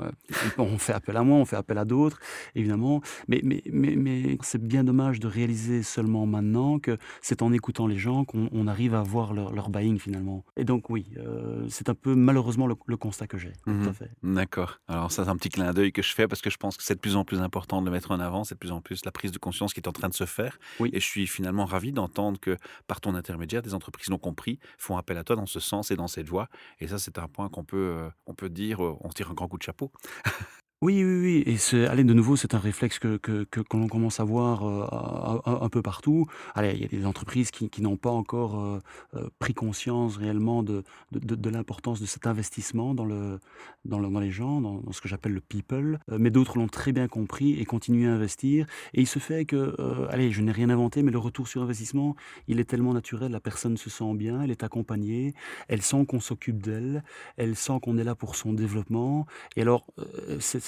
on 0.58 0.78
fait 0.78 0.94
appel 0.94 1.16
à 1.16 1.24
moi, 1.24 1.38
on 1.38 1.46
fait 1.46 1.56
appel 1.56 1.78
à 1.78 1.86
d'autres, 1.86 2.20
évidemment, 2.56 3.02
mais, 3.28 3.42
mais, 3.44 3.64
mais, 3.72 3.96
mais 3.96 4.38
c'est 4.42 4.62
bien 4.62 4.84
dommage 4.84 5.20
de 5.20 5.28
réaliser 5.28 5.84
seulement 5.84 6.26
maintenant 6.26 6.80
que 6.80 6.98
c'est 7.22 7.42
en 7.42 7.54
écoutant 7.54 7.88
les 7.88 7.98
gens 7.98 8.26
qu'on 8.26 8.68
arrive 8.68 8.94
à 8.94 9.04
voir 9.04 9.34
leur, 9.34 9.54
leur 9.54 9.70
buying, 9.70 10.00
finalement. 10.00 10.44
Et 10.58 10.66
donc, 10.66 10.90
oui... 10.90 11.06
Euh, 11.30 11.66
c'est 11.70 11.90
un 11.90 11.94
peu 11.94 12.16
malheureusement 12.16 12.68
le, 12.68 12.98
constat 12.98 13.28
que 13.28 13.38
j'ai. 13.38 13.54
Mhm. 13.66 13.94
D'accord. 14.24 14.80
Alors 14.88 15.12
ça, 15.12 15.24
c'est 15.24 15.30
un 15.30 15.38
petit 15.38 15.50
clin 15.50 15.72
d'œil 15.74 15.92
que 15.92 16.02
je 16.02 16.14
fais 16.14 16.28
parce 16.28 16.42
que 16.42 16.50
je 16.50 16.58
pense 16.58 16.78
que 16.78 16.84
c'est 16.84 16.96
de 16.96 17.00
plus 17.00 17.16
en 17.16 17.24
plus 17.24 17.40
important 17.40 17.82
de 17.82 17.86
le 17.86 17.92
mettre 17.92 18.12
en 18.12 18.20
avant. 18.20 18.44
C'est 18.44 18.56
de 18.56 18.60
plus 18.60 18.72
en 18.72 18.82
plus 18.82 19.06
la 19.06 19.12
prise 19.12 19.32
de 19.32 19.38
conscience 19.38 19.74
qui 19.74 19.80
est 19.80 19.88
en 19.88 19.92
train 19.92 20.10
de 20.10 20.14
se 20.14 20.26
faire. 20.26 20.60
Oui. 20.80 20.90
Et 20.94 21.00
je 21.00 21.06
suis 21.06 21.28
finalement 21.28 21.66
ravi 21.66 21.92
d'entendre 21.92 22.40
que 22.40 22.58
par 22.88 23.02
ton 23.02 23.16
intermédiaire, 23.16 23.62
des 23.62 23.74
entreprises 23.74 24.10
l'ont 24.10 24.18
compris, 24.18 24.60
font 24.78 24.98
appel 24.98 25.18
à 25.18 25.24
toi 25.24 25.36
dans 25.36 25.46
ce 25.46 25.60
sens 25.60 25.92
et 25.92 25.96
dans 25.96 26.08
cette 26.08 26.28
voie. 26.28 26.50
Et 26.80 26.88
ça, 26.88 26.98
c'est 26.98 27.18
un 27.18 27.28
point 27.28 27.50
qu'on 27.50 27.64
peut, 27.64 27.78
euh, 27.78 28.10
on 28.26 28.34
peut 28.34 28.50
dire, 28.50 28.84
euh, 28.84 28.98
on 29.02 29.10
tire 29.10 29.32
un 29.32 29.34
grand 29.34 29.48
coup 29.48 29.58
de 29.58 29.64
chapeau. 29.64 29.92
Oui, 30.82 31.04
oui, 31.04 31.20
oui 31.20 31.44
et 31.46 31.58
c'est 31.58 31.88
allez, 31.88 32.06
de 32.06 32.14
nouveau, 32.14 32.38
c'est 32.38 32.56
un 32.56 32.58
réflexe 32.58 33.00
que 33.00 33.20
l'on 33.74 33.88
commence 33.90 34.22
à 34.22 34.24
voir, 34.24 34.64
euh, 34.66 35.42
un 35.46 35.68
peu 35.68 35.82
partout. 35.82 36.26
Allez, 36.56 36.72
il 36.74 36.82
y 36.82 36.86
a 36.86 36.88
des 36.88 37.06
entreprises 37.06 37.52
qui 37.52 37.82
n'ont 37.82 37.98
pas 37.98 38.10
encore, 38.12 38.58
euh, 38.58 38.80
euh, 39.16 39.28
pris 39.40 39.54
conscience 39.54 40.16
réellement 40.16 40.64
de 40.64 40.84
de 41.12 41.50
l'importance 41.50 42.00
de 42.00 42.06
cet 42.06 42.28
investissement 42.28 42.94
dans 42.94 43.04
le 43.04 43.40
dans 43.84 44.00
le 44.00 44.08
dans 44.08 44.22
les 44.22 44.32
gens, 44.32 44.62
dans 44.62 44.82
ce 44.94 45.02
que 45.02 45.10
j'appelle 45.10 45.34
le 45.34 45.42
people, 45.42 46.00
mais 46.18 46.30
d'autres 46.30 46.58
l'ont 46.58 46.68
très 46.70 46.94
bien 46.94 47.10
compris 47.10 47.60
et 47.60 47.66
continuent 47.66 48.08
à 48.08 48.14
investir. 48.14 48.66
Et 48.94 49.02
il 49.02 49.08
se 49.08 49.20
fait 49.20 49.44
que, 49.44 49.76
allez, 50.10 50.32
je 50.32 50.42
n'ai 50.42 50.52
rien 50.54 50.70
inventé, 50.70 51.04
mais 51.04 51.12
le 51.12 51.18
retour 51.20 51.48
sur 51.50 51.62
investissement, 51.62 52.16
il 52.48 52.60
est 52.62 52.64
tellement 52.66 52.94
naturel, 52.94 53.32
la 53.32 53.40
personne 53.42 53.76
se 53.76 53.90
sent 53.90 54.14
bien, 54.16 54.42
elle 54.44 54.52
est 54.52 54.64
accompagnée, 54.64 55.34
elle 55.68 55.82
sent 55.82 56.06
qu'on 56.06 56.22
s'occupe 56.22 56.62
d'elle, 56.62 57.04
elle 57.38 57.56
sent 57.58 57.80
qu'on 57.82 57.98
est 57.98 58.04
là 58.06 58.16
pour 58.16 58.36
son 58.36 58.54
développement. 58.54 59.26
Et 59.58 59.62
alors, 59.62 59.86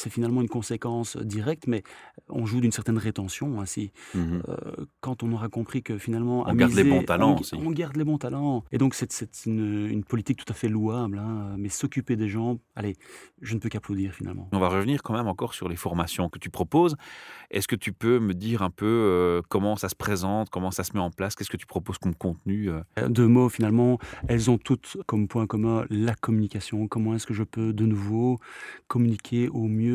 c'est 0.01 0.09
finalement 0.09 0.41
une 0.41 0.49
conséquence 0.49 1.17
directe, 1.17 1.67
mais 1.67 1.83
on 2.29 2.45
joue 2.45 2.59
d'une 2.59 2.71
certaine 2.71 2.97
rétention 2.97 3.61
ainsi. 3.61 3.91
Mmh 4.15 4.39
euh, 4.49 4.85
quand 5.01 5.23
on 5.23 5.31
aura 5.33 5.49
compris 5.49 5.83
que 5.83 5.97
finalement... 5.97 6.45
On 6.47 6.53
garde 6.55 6.73
les 6.73 6.83
bons 6.83 7.03
talents 7.03 7.35
on, 7.35 7.39
aussi. 7.39 7.55
On 7.55 7.71
garde 7.71 7.95
les 7.97 8.03
bons 8.03 8.17
talents. 8.17 8.63
Et 8.71 8.77
donc 8.77 8.95
c'est 8.95 9.11
une, 9.45 9.87
une, 9.87 10.03
politique 10.03 10.43
tout 10.43 10.51
à 10.51 10.55
fait 10.55 10.67
louable, 10.67 11.19
hein, 11.19 11.55
mais 11.57 11.69
s'occuper 11.69 12.15
des 12.15 12.27
gens, 12.27 12.57
allez, 12.75 12.95
je 13.41 13.53
ne 13.53 13.59
peux 13.59 13.69
qu'applaudir 13.69 14.13
finalement. 14.13 14.49
On 14.51 14.59
va 14.59 14.69
revenir 14.69 15.03
quand 15.03 15.13
même 15.13 15.27
encore 15.27 15.53
sur 15.53 15.69
les 15.69 15.75
formations 15.75 16.29
que 16.29 16.39
tu 16.39 16.49
proposes. 16.49 16.95
Est-ce 17.51 17.67
que 17.67 17.75
tu 17.75 17.93
peux 17.93 18.19
me 18.19 18.33
dire 18.33 18.61
un 18.61 18.69
peu 18.69 18.85
euh, 18.85 19.41
comment 19.49 19.75
ça 19.75 19.89
se 19.89 19.95
présente, 19.95 20.49
comment 20.49 20.71
ça 20.71 20.83
se 20.83 20.93
met 20.93 20.99
en 20.99 21.11
place, 21.11 21.35
qu'est-ce 21.35 21.49
que 21.49 21.57
tu 21.57 21.67
proposes 21.67 21.97
comme 21.97 22.15
contenu 22.15 22.69
euh? 22.69 22.81
Deux 23.07 23.27
mots 23.27 23.49
finalement, 23.49 23.99
elles 24.27 24.49
ont 24.49 24.57
toutes 24.57 24.97
comme 25.05 25.27
point 25.27 25.45
commun 25.47 25.85
la 25.89 26.15
communication. 26.15 26.87
Comment 26.87 27.15
est-ce 27.15 27.27
que 27.27 27.33
je 27.33 27.43
peux 27.43 27.73
de 27.73 27.85
nouveau 27.85 28.39
communiquer 28.87 29.49
au 29.49 29.67
mieux 29.67 29.90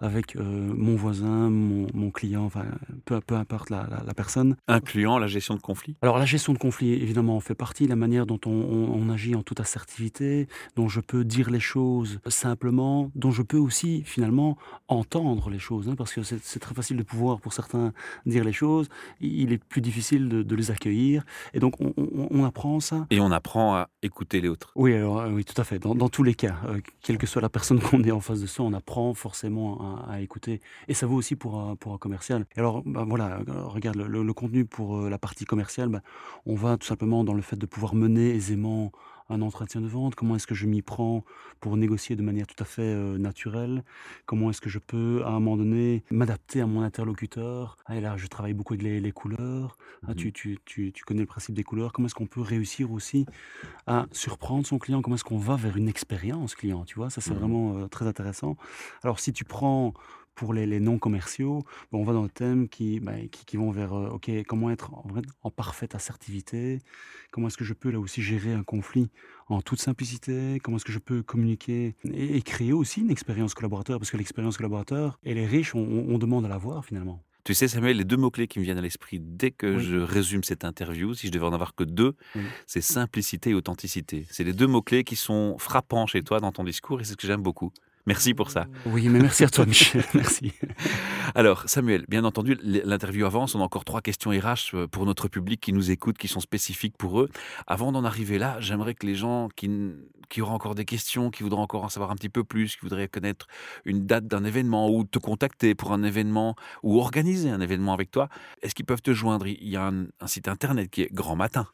avec 0.00 0.36
euh, 0.36 0.42
mon 0.42 0.96
voisin, 0.96 1.50
mon, 1.50 2.10
client, 2.10 2.44
enfin, 2.44 2.64
peu, 3.04 3.20
peu 3.20 3.34
importe 3.34 3.70
la, 3.70 3.86
personne. 4.16 4.56
Incluant 4.66 5.18
la 5.18 5.26
gestion 5.26 5.54
de 5.54 5.60
conflits 5.60 5.96
Alors 6.02 6.18
la 6.18 6.24
gestion 6.24 6.52
de 6.52 6.58
conflits, 6.58 6.92
évidemment, 6.92 7.36
en 7.36 7.40
fait 7.40 7.54
partie, 7.54 7.86
la 7.86 7.96
manière 7.96 8.26
dont 8.26 8.40
on, 8.46 9.10
agit 9.10 9.34
en 9.34 9.42
toute 9.42 9.58
assertivité, 9.60 10.46
dont 10.76 10.88
je 10.88 11.00
peux 11.00 11.24
dire 11.24 11.50
les 11.50 11.60
choses 11.60 12.20
simplement, 12.28 13.10
dont 13.16 13.32
je 13.32 13.42
peux 13.42 13.56
aussi 13.56 14.02
finalement 14.04 14.56
entendre 14.88 15.50
les 15.50 15.58
choses, 15.58 15.88
hein, 15.88 15.94
parce 15.96 16.12
que 16.12 16.22
c'est 16.22 16.60
très 16.60 16.74
facile 16.74 16.96
de 16.96 17.02
pouvoir 17.02 17.40
pour 17.40 17.52
certains 17.52 17.92
dire 18.24 18.44
les 18.44 18.52
choses, 18.52 18.88
il 19.20 19.52
est 19.52 19.58
plus 19.58 19.80
difficile 19.80 20.28
de, 20.28 20.54
les 20.54 20.70
accueillir, 20.70 21.24
et 21.54 21.58
donc 21.58 21.74
on, 21.80 22.44
apprend 22.44 22.80
ça. 22.80 23.06
Et 23.10 23.20
on 23.20 23.32
apprend 23.32 23.74
à 23.74 23.88
écouter 24.02 24.40
les 24.40 24.48
autres. 24.48 24.72
Oui, 24.76 24.94
alors, 24.94 25.24
oui, 25.28 25.44
tout 25.44 25.60
à 25.60 25.64
fait, 25.64 25.78
dans, 25.78 26.08
tous 26.08 26.22
les 26.22 26.34
cas, 26.34 26.56
euh, 26.66 26.80
quelle 27.02 27.18
que 27.18 27.26
soit 27.26 27.42
la 27.42 27.48
personne 27.48 27.80
qu'on 27.90 28.02
est 28.04 28.10
en 28.10 28.20
face 28.20 28.40
de 28.40 28.46
soi, 28.46 28.64
on 28.64 28.72
apprend 28.72 29.12
forcément 29.14 29.29
forcément 29.30 30.04
à, 30.08 30.20
écouter. 30.20 30.60
Et 30.88 30.94
ça 30.94 31.06
vaut 31.06 31.14
aussi 31.14 31.36
pour 31.36 31.60
un, 31.60 31.76
pour 31.76 31.92
un 31.92 31.98
commercial. 31.98 32.46
Et 32.56 32.58
alors, 32.58 32.82
bah, 32.84 33.04
voilà, 33.08 33.38
regarde, 33.46 33.96
le, 33.96 34.22
le 34.24 34.32
contenu 34.34 34.64
pour 34.64 34.98
euh, 34.98 35.08
la 35.08 35.18
partie 35.18 35.44
commerciale, 35.44 35.88
bah, 35.88 36.02
on 36.46 36.56
va 36.56 36.76
tout 36.76 36.86
simplement 36.86 37.22
dans 37.22 37.34
le 37.34 37.42
fait 37.42 37.56
de 37.56 37.66
pouvoir 37.66 37.94
mener 37.94 38.34
aisément 38.34 38.90
un 39.30 39.40
entretien 39.40 39.80
de 39.80 39.86
vente 39.86 40.14
Comment 40.14 40.36
est-ce 40.36 40.46
que 40.46 40.54
je 40.54 40.66
m'y 40.66 40.82
prends 40.82 41.24
pour 41.60 41.76
négocier 41.76 42.16
de 42.16 42.22
manière 42.22 42.46
tout 42.46 42.60
à 42.62 42.64
fait 42.64 42.82
euh, 42.82 43.16
naturelle 43.16 43.84
Comment 44.26 44.50
est-ce 44.50 44.60
que 44.60 44.68
je 44.68 44.78
peux, 44.78 45.22
à 45.24 45.28
un 45.28 45.40
moment 45.40 45.56
donné, 45.56 46.04
m'adapter 46.10 46.60
à 46.60 46.66
mon 46.66 46.82
interlocuteur 46.82 47.76
ah, 47.86 47.96
Et 47.96 48.00
là, 48.00 48.16
je 48.16 48.26
travaille 48.26 48.54
beaucoup 48.54 48.74
avec 48.74 48.84
les, 48.84 49.12
couleurs. 49.12 49.78
Ah, 50.06 50.14
tu, 50.14 50.32
tu, 50.32 50.58
tu, 50.64 50.92
tu, 50.92 51.04
connais 51.04 51.20
le 51.20 51.26
principe 51.26 51.54
des 51.54 51.64
couleurs. 51.64 51.92
Comment 51.92 52.06
est-ce 52.06 52.14
qu'on 52.14 52.26
peut 52.26 52.40
réussir 52.40 52.92
aussi 52.92 53.26
à 53.86 54.06
surprendre 54.12 54.66
son 54.66 54.78
client? 54.78 55.02
Comment 55.02 55.16
est-ce 55.16 55.24
qu'on 55.24 55.38
va 55.38 55.56
vers 55.56 55.76
une 55.76 55.88
expérience 55.88 56.54
client? 56.54 56.84
Tu 56.84 56.96
vois, 56.96 57.10
ça 57.10 57.20
c'est 57.20 57.32
mmh 57.32 57.40
vraiment 57.40 57.76
euh, 57.78 57.86
très 57.88 58.06
intéressant. 58.06 58.56
Alors, 59.02 59.20
si 59.20 59.32
tu 59.32 59.44
prends 59.44 59.94
pour 60.40 60.54
les, 60.54 60.80
non 60.80 60.98
commerciaux, 60.98 61.66
on 61.92 62.02
va 62.02 62.14
dans 62.14 62.22
le 62.22 62.30
thème 62.30 62.70
qui, 62.70 62.98
bah, 62.98 63.12
qui, 63.30 63.58
vont 63.58 63.70
vers 63.70 63.92
euh, 63.92 64.08
ok 64.08 64.30
comment 64.48 64.70
être 64.70 64.94
en, 64.94 65.04
en 65.42 65.50
parfaite 65.50 65.94
assertivité, 65.94 66.80
comment 67.30 67.48
est-ce 67.48 67.58
que 67.58 67.64
je 67.64 67.74
peux 67.74 67.90
là 67.90 68.00
aussi 68.00 68.22
gérer 68.22 68.54
un 68.54 68.62
conflit 68.62 69.10
en 69.48 69.60
toute 69.60 69.82
simplicité, 69.82 70.58
comment 70.62 70.78
est-ce 70.78 70.86
que 70.86 70.92
je 70.92 70.98
peux 70.98 71.22
communiquer 71.22 71.94
et, 72.10 72.40
créer 72.40 72.72
aussi 72.72 73.02
une 73.02 73.10
expérience 73.10 73.52
collaborateur? 73.52 73.98
Parce 73.98 74.10
que 74.10 74.16
l'expérience 74.16 74.56
collaborateur 74.56 75.18
elle 75.24 75.36
est 75.36 75.46
riche, 75.46 75.74
on, 75.74 76.16
demande 76.16 76.46
à 76.46 76.48
la 76.48 76.56
voir 76.56 76.86
finalement. 76.86 77.22
Tu 77.44 77.52
sais, 77.52 77.68
Samuel, 77.68 77.98
les 77.98 78.04
deux 78.04 78.16
mots-clés 78.16 78.48
qui 78.48 78.60
me 78.60 78.64
viennent 78.64 78.78
à 78.78 78.82
l'esprit 78.82 79.20
dès 79.20 79.50
que 79.50 79.78
je 79.78 79.98
résume 79.98 80.42
cette 80.42 80.64
interview, 80.64 81.12
si 81.12 81.26
je 81.26 81.32
devais 81.32 81.44
en 81.44 81.52
avoir 81.52 81.74
que 81.74 81.84
deux, 81.84 82.14
c'est 82.66 82.80
simplicité 82.80 83.50
et 83.50 83.54
authenticité. 83.54 84.26
C'est 84.30 84.44
les 84.44 84.54
deux 84.54 84.66
mots-clés 84.66 85.04
qui 85.04 85.16
sont 85.16 85.58
frappants 85.58 86.06
chez 86.06 86.22
toi 86.22 86.40
dans 86.40 86.52
ton 86.52 86.64
discours 86.64 87.02
et 87.02 87.04
c'est 87.04 87.12
ce 87.12 87.16
que 87.18 87.26
j'aime 87.26 87.42
beaucoup. 87.42 87.72
Merci 88.06 88.34
pour 88.34 88.50
ça. 88.50 88.66
Oui, 88.86 89.08
mais 89.08 89.20
merci 89.20 89.44
à 89.44 89.48
toi, 89.48 89.66
Michel. 89.66 90.04
merci. 90.14 90.52
Alors, 91.34 91.64
Samuel, 91.66 92.04
bien 92.08 92.24
entendu, 92.24 92.58
l'interview 92.62 93.26
avance. 93.26 93.54
On 93.54 93.60
a 93.60 93.64
encore 93.64 93.84
trois 93.84 94.00
questions 94.00 94.30
RH 94.30 94.74
euh, 94.74 94.86
pour 94.86 95.06
notre 95.06 95.28
public 95.28 95.60
qui 95.60 95.72
nous 95.72 95.90
écoute, 95.90 96.18
qui 96.18 96.28
sont 96.28 96.40
spécifiques 96.40 96.96
pour 96.96 97.20
eux. 97.20 97.28
Avant 97.66 97.92
d'en 97.92 98.04
arriver 98.04 98.38
là, 98.38 98.56
j'aimerais 98.60 98.94
que 98.94 99.06
les 99.06 99.14
gens 99.14 99.48
qui, 99.54 99.70
qui 100.28 100.40
auront 100.40 100.54
encore 100.54 100.74
des 100.74 100.84
questions, 100.84 101.30
qui 101.30 101.42
voudraient 101.42 101.60
encore 101.60 101.84
en 101.84 101.88
savoir 101.88 102.10
un 102.10 102.16
petit 102.16 102.30
peu 102.30 102.42
plus, 102.42 102.76
qui 102.76 102.82
voudraient 102.82 103.08
connaître 103.08 103.46
une 103.84 104.06
date 104.06 104.26
d'un 104.26 104.44
événement 104.44 104.90
ou 104.90 105.04
te 105.04 105.18
contacter 105.18 105.74
pour 105.74 105.92
un 105.92 106.02
événement 106.02 106.56
ou 106.82 106.98
organiser 106.98 107.50
un 107.50 107.60
événement 107.60 107.92
avec 107.92 108.10
toi, 108.10 108.28
est-ce 108.62 108.74
qu'ils 108.74 108.86
peuvent 108.86 109.02
te 109.02 109.12
joindre? 109.12 109.46
Il 109.46 109.68
y 109.68 109.76
a 109.76 109.86
un, 109.86 110.06
un 110.20 110.26
site 110.26 110.48
internet 110.48 110.90
qui 110.90 111.02
est 111.02 111.12
Grand 111.12 111.36
Matin. 111.36 111.66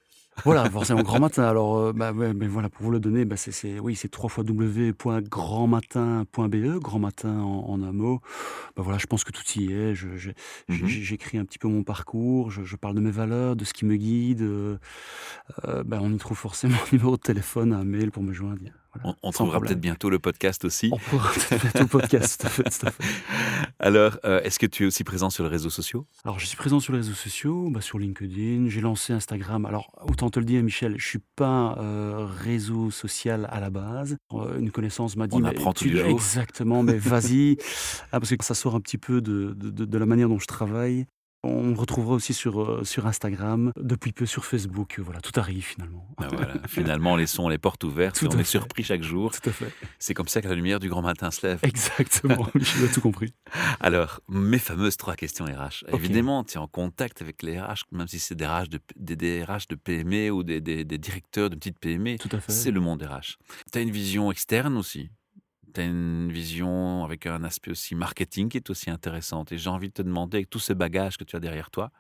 Voilà, 0.44 0.68
forcément 0.70 1.03
grand 1.03 1.20
matin. 1.20 1.44
Alors, 1.44 1.79
euh, 1.79 1.92
bah, 1.92 2.12
mais 2.12 2.46
voilà, 2.46 2.68
pour 2.68 2.85
vous 2.85 2.90
le 2.90 3.01
donner, 3.01 3.25
bah, 3.25 3.37
c'est, 3.37 3.81
oui, 3.81 3.96
c'est 3.96 4.14
www.grandmatin.be, 4.14 6.79
grand 6.79 6.99
matin 6.99 7.40
en, 7.40 7.83
un 7.83 7.92
mot. 7.92 8.20
Bah, 8.77 8.83
voilà, 8.83 8.99
je 8.99 9.07
pense 9.07 9.25
que 9.25 9.33
tout 9.33 9.44
y 9.57 9.72
est. 9.72 9.94
Je, 9.94 10.09
mmh 10.68 10.87
j'écris 10.87 11.38
un 11.38 11.44
petit 11.44 11.59
peu 11.59 11.68
mon 11.68 11.83
parcours, 11.83 12.51
je, 12.51 12.77
parle 12.77 12.94
de 12.94 13.01
mes 13.01 13.11
valeurs, 13.11 13.57
de 13.57 13.64
ce 13.64 13.72
qui 13.72 13.85
me 13.85 13.96
guide. 13.96 14.42
Euh, 14.42 14.77
euh, 15.64 15.83
on 15.90 16.12
y 16.12 16.18
trouve 16.18 16.37
forcément 16.37 16.77
un 16.87 16.92
numéro 16.92 17.16
de 17.16 17.22
téléphone, 17.22 17.72
un 17.72 17.85
mail 17.85 18.11
pour 18.11 18.22
me 18.22 18.33
joindre. 18.33 18.62
On, 19.22 19.30
trouvera 19.30 19.61
peut-être 19.61 19.80
bientôt 19.80 20.11
le 20.11 20.18
podcast 20.18 20.64
aussi. 20.64 20.90
On 20.92 20.98
pourra 20.98 21.30
bientôt 21.50 21.78
le 21.80 21.87
podcast, 21.87 22.42
tout 22.42 22.62
fait. 22.62 22.88
Alors, 23.78 24.18
euh, 24.24 24.40
est-ce 24.42 24.59
que 24.59 24.66
tu 24.66 24.85
es 24.85 24.87
aussi 24.87 25.04
présent 25.04 25.30
sur 25.30 25.44
les 25.44 25.50
réseaux 25.50 25.70
sociaux? 25.70 26.06
Alors, 26.24 26.38
je 26.38 26.46
suis 26.46 26.56
présent 26.56 26.80
sur 26.80 26.92
les 26.92 27.00
réseaux 27.00 27.14
sociaux, 27.14 27.70
bah, 27.70 27.80
sur 27.80 27.98
LinkedIn. 27.98 28.68
J'ai 28.68 28.80
lancé 28.80 29.12
Instagram. 29.12 29.66
Alors, 29.66 29.90
autant 30.02 30.30
te 30.30 30.38
le 30.38 30.44
dire, 30.44 30.62
Michel, 30.62 30.94
je 30.98 31.06
suis 31.06 31.22
pas 31.37 31.76
euh, 31.78 32.26
réseau 32.26 32.90
social 32.90 33.48
à 33.50 33.61
la 33.61 33.70
base. 33.70 34.16
Euh, 34.32 34.59
une 34.59 34.70
connaissance 34.70 35.16
m'a 35.16 35.26
dit. 35.26 35.37
On 35.37 35.44
apprend 35.44 35.72
tu, 35.72 35.98
Exactement, 35.98 36.82
mais 36.82 36.98
vas-y. 36.98 37.56
Ah, 38.12 38.20
parce 38.20 38.35
que 38.35 38.44
ça 38.44 38.54
sort 38.54 38.74
un 38.74 38.80
petit 38.80 38.98
peu 38.98 39.20
de, 39.20 39.52
de 39.54 39.98
la 39.98 40.06
manière 40.06 40.28
dont 40.28 40.38
je 40.38 40.46
travaille. 40.46 41.06
On 41.46 41.62
me 41.62 41.76
retrouvera 41.76 42.14
aussi 42.14 42.35
sur, 42.35 42.61
euh, 42.61 42.85
sur 42.85 43.06
Instagram, 43.06 43.72
depuis 43.76 44.12
peu 44.12 44.26
sur 44.26 44.44
Facebook. 44.44 45.00
Voilà, 45.02 45.20
tout 45.20 45.38
arrive 45.38 45.64
finalement. 45.64 46.06
Ben 46.18 46.28
voilà, 46.28 46.54
finalement, 46.66 47.16
laissons 47.16 47.48
les 47.48 47.59
portes 47.59 47.85
ouvertes 47.85 48.22
on 48.37 48.38
est 48.38 48.44
surpris 48.44 48.82
chaque 48.82 49.02
jour. 49.02 49.30
Tout 49.30 49.48
à 49.48 49.52
fait. 49.52 49.72
C'est 49.98 50.14
comme 50.14 50.28
ça 50.28 50.42
que 50.42 50.48
la 50.48 50.54
lumière 50.54 50.80
du 50.80 50.88
grand 50.88 51.02
matin 51.02 51.30
se 51.30 51.46
lève. 51.46 51.59
Exactement, 51.62 52.48
j'ai 52.54 52.88
tout 52.88 53.00
compris. 53.00 53.32
Alors, 53.80 54.20
mes 54.28 54.59
fameuses 54.59 54.96
trois 54.96 55.14
questions 55.14 55.44
RH. 55.44 55.85
Évidemment, 55.92 56.44
tu 56.44 56.54
es 56.54 56.59
en 56.59 56.66
contact 56.66 57.22
avec 57.22 57.42
les 57.42 57.61
RH, 57.61 57.85
même 57.92 58.09
si 58.09 58.18
c'est 58.18 58.35
des 58.35 58.46
RH 58.46 58.68
de, 58.68 58.80
des, 58.96 59.44
RH 59.44 59.68
de 59.70 59.74
PME 59.76 60.30
ou 60.30 60.42
des, 60.42 60.61
des, 60.61 60.85
des 60.85 60.98
directeurs 60.98 61.50
de 61.50 61.56
petites 61.56 61.78
PME. 61.78 62.18
Tout 62.18 62.28
à 62.32 62.40
fait. 62.40 62.52
C'est 62.52 62.70
le 62.70 62.80
monde 62.80 63.02
RH. 63.02 63.38
Tu 63.72 63.78
as 63.78 63.82
une 63.82 63.90
vision 63.90 64.30
externe 64.30 64.76
aussi? 64.76 65.11
Tu 65.76 65.82
as 65.82 65.84
une 65.84 66.32
vision 66.32 67.04
avec 67.04 67.26
un 67.26 67.44
aspect 67.44 67.70
aussi 67.70 67.94
marketing 67.94 68.48
qui 68.48 68.56
est 68.56 68.70
aussi 68.70 68.90
intéressante. 68.90 69.52
Et 69.52 69.58
j'ai 69.58 69.70
envie 69.70 69.88
de 69.88 69.92
te 69.92 70.02
demander, 70.02 70.38
avec 70.38 70.50
tout 70.50 70.58
ce 70.58 70.72
bagage 70.72 71.18
que 71.18 71.24
tu 71.24 71.36
as 71.36 71.40
derrière 71.40 71.70
toi, 71.70 71.90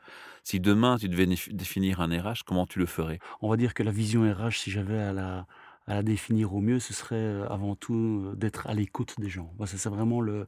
si 0.44 0.60
demain 0.60 0.96
tu 0.96 1.08
devais 1.08 1.26
définir 1.26 2.00
un 2.00 2.08
RH, 2.08 2.44
comment 2.46 2.66
tu 2.66 2.78
le 2.78 2.86
ferais? 2.86 3.18
On 3.42 3.50
va 3.50 3.56
dire 3.56 3.74
que 3.74 3.82
la 3.82 3.90
vision 3.90 4.22
RH, 4.22 4.58
si 4.58 4.70
j'avais 4.70 4.98
à 4.98 5.12
la, 5.12 5.46
à 5.86 5.94
la 5.94 6.02
définir 6.02 6.54
au 6.54 6.60
mieux, 6.60 6.80
ce 6.80 6.94
serait 6.94 7.16
euh, 7.16 7.48
avant 7.48 7.76
tout 7.76 8.30
euh, 8.32 8.36
d'être 8.36 8.66
à 8.66 8.74
l'écoute 8.74 9.14
des 9.20 9.28
gens. 9.28 9.52
c'est 9.66 9.88
vraiment 9.88 10.20
le. 10.20 10.46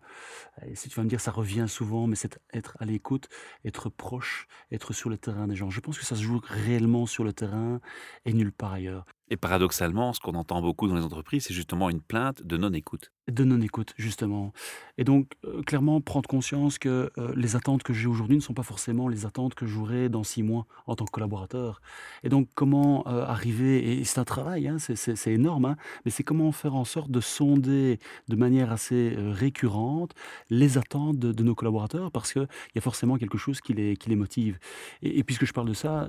Si 0.74 0.88
tu 0.88 0.96
vas 0.96 1.04
me 1.04 1.08
dire, 1.08 1.20
ça 1.20 1.30
revient 1.30 1.66
souvent, 1.68 2.06
mais 2.06 2.16
c'est 2.16 2.40
être 2.54 2.76
à 2.80 2.86
l'écoute, 2.86 3.28
être 3.64 3.90
proche, 3.90 4.46
être 4.72 4.92
sur 4.94 5.10
le 5.10 5.18
terrain 5.18 5.46
des 5.48 5.56
gens. 5.56 5.70
Je 5.70 5.80
pense 5.80 5.98
que 5.98 6.04
ça 6.04 6.16
se 6.16 6.22
joue 6.22 6.40
réellement 6.44 7.06
sur 7.06 7.24
le 7.24 7.32
terrain 7.32 7.80
et 8.24 8.32
nulle 8.32 8.52
part 8.52 8.72
ailleurs. 8.72 9.04
Et 9.30 9.36
paradoxalement, 9.36 10.12
ce 10.12 10.20
qu'on 10.20 10.34
entend 10.34 10.62
beaucoup 10.62 10.88
dans 10.88 10.94
les 10.94 11.02
entreprises, 11.02 11.44
c'est 11.44 11.54
justement 11.54 11.90
une 11.90 12.00
plainte 12.00 12.42
de 12.42 12.56
non-écoute. 12.56 13.12
De 13.30 13.44
non-écoute, 13.44 13.92
justement. 13.98 14.54
Et 14.96 15.04
donc, 15.04 15.32
euh, 15.44 15.62
clairement, 15.62 16.00
prendre 16.00 16.26
conscience 16.26 16.78
que 16.78 17.10
euh, 17.18 17.32
les 17.36 17.54
attentes 17.54 17.82
que 17.82 17.92
j'ai 17.92 18.06
aujourd'hui 18.06 18.36
ne 18.36 18.40
sont 18.40 18.54
pas 18.54 18.62
forcément 18.62 19.06
les 19.06 19.26
attentes 19.26 19.54
que 19.54 19.66
j'aurai 19.66 20.08
dans 20.08 20.24
six 20.24 20.42
mois 20.42 20.66
en 20.86 20.96
tant 20.96 21.04
que 21.04 21.10
collaborateur. 21.10 21.82
Et 22.24 22.30
donc, 22.30 22.48
comment 22.54 23.06
euh, 23.06 23.26
arriver, 23.26 24.00
et 24.00 24.04
c'est 24.04 24.18
un 24.18 24.24
travail, 24.24 24.66
hein, 24.66 24.78
c'est 24.78 25.32
énorme, 25.32 25.66
hein, 25.66 25.76
mais 26.06 26.10
c'est 26.10 26.22
comment 26.22 26.50
faire 26.52 26.74
en 26.74 26.84
sorte 26.84 27.10
de 27.10 27.20
sonder 27.20 27.98
de 28.28 28.36
manière 28.36 28.72
assez 28.72 29.14
récurrente 29.16 30.14
les 30.48 30.78
attentes 30.78 31.18
de, 31.18 31.42
nos 31.42 31.54
collaborateurs, 31.54 32.10
parce 32.10 32.32
qu'il 32.32 32.48
y 32.74 32.78
a 32.78 32.80
forcément 32.80 33.16
quelque 33.18 33.38
chose 33.38 33.60
qui 33.60 33.74
les, 33.74 34.16
motive. 34.16 34.58
Et, 35.02 35.18
et 35.18 35.24
puisque 35.24 35.44
je 35.44 35.52
parle 35.52 35.68
de 35.68 35.74
ça, 35.74 36.08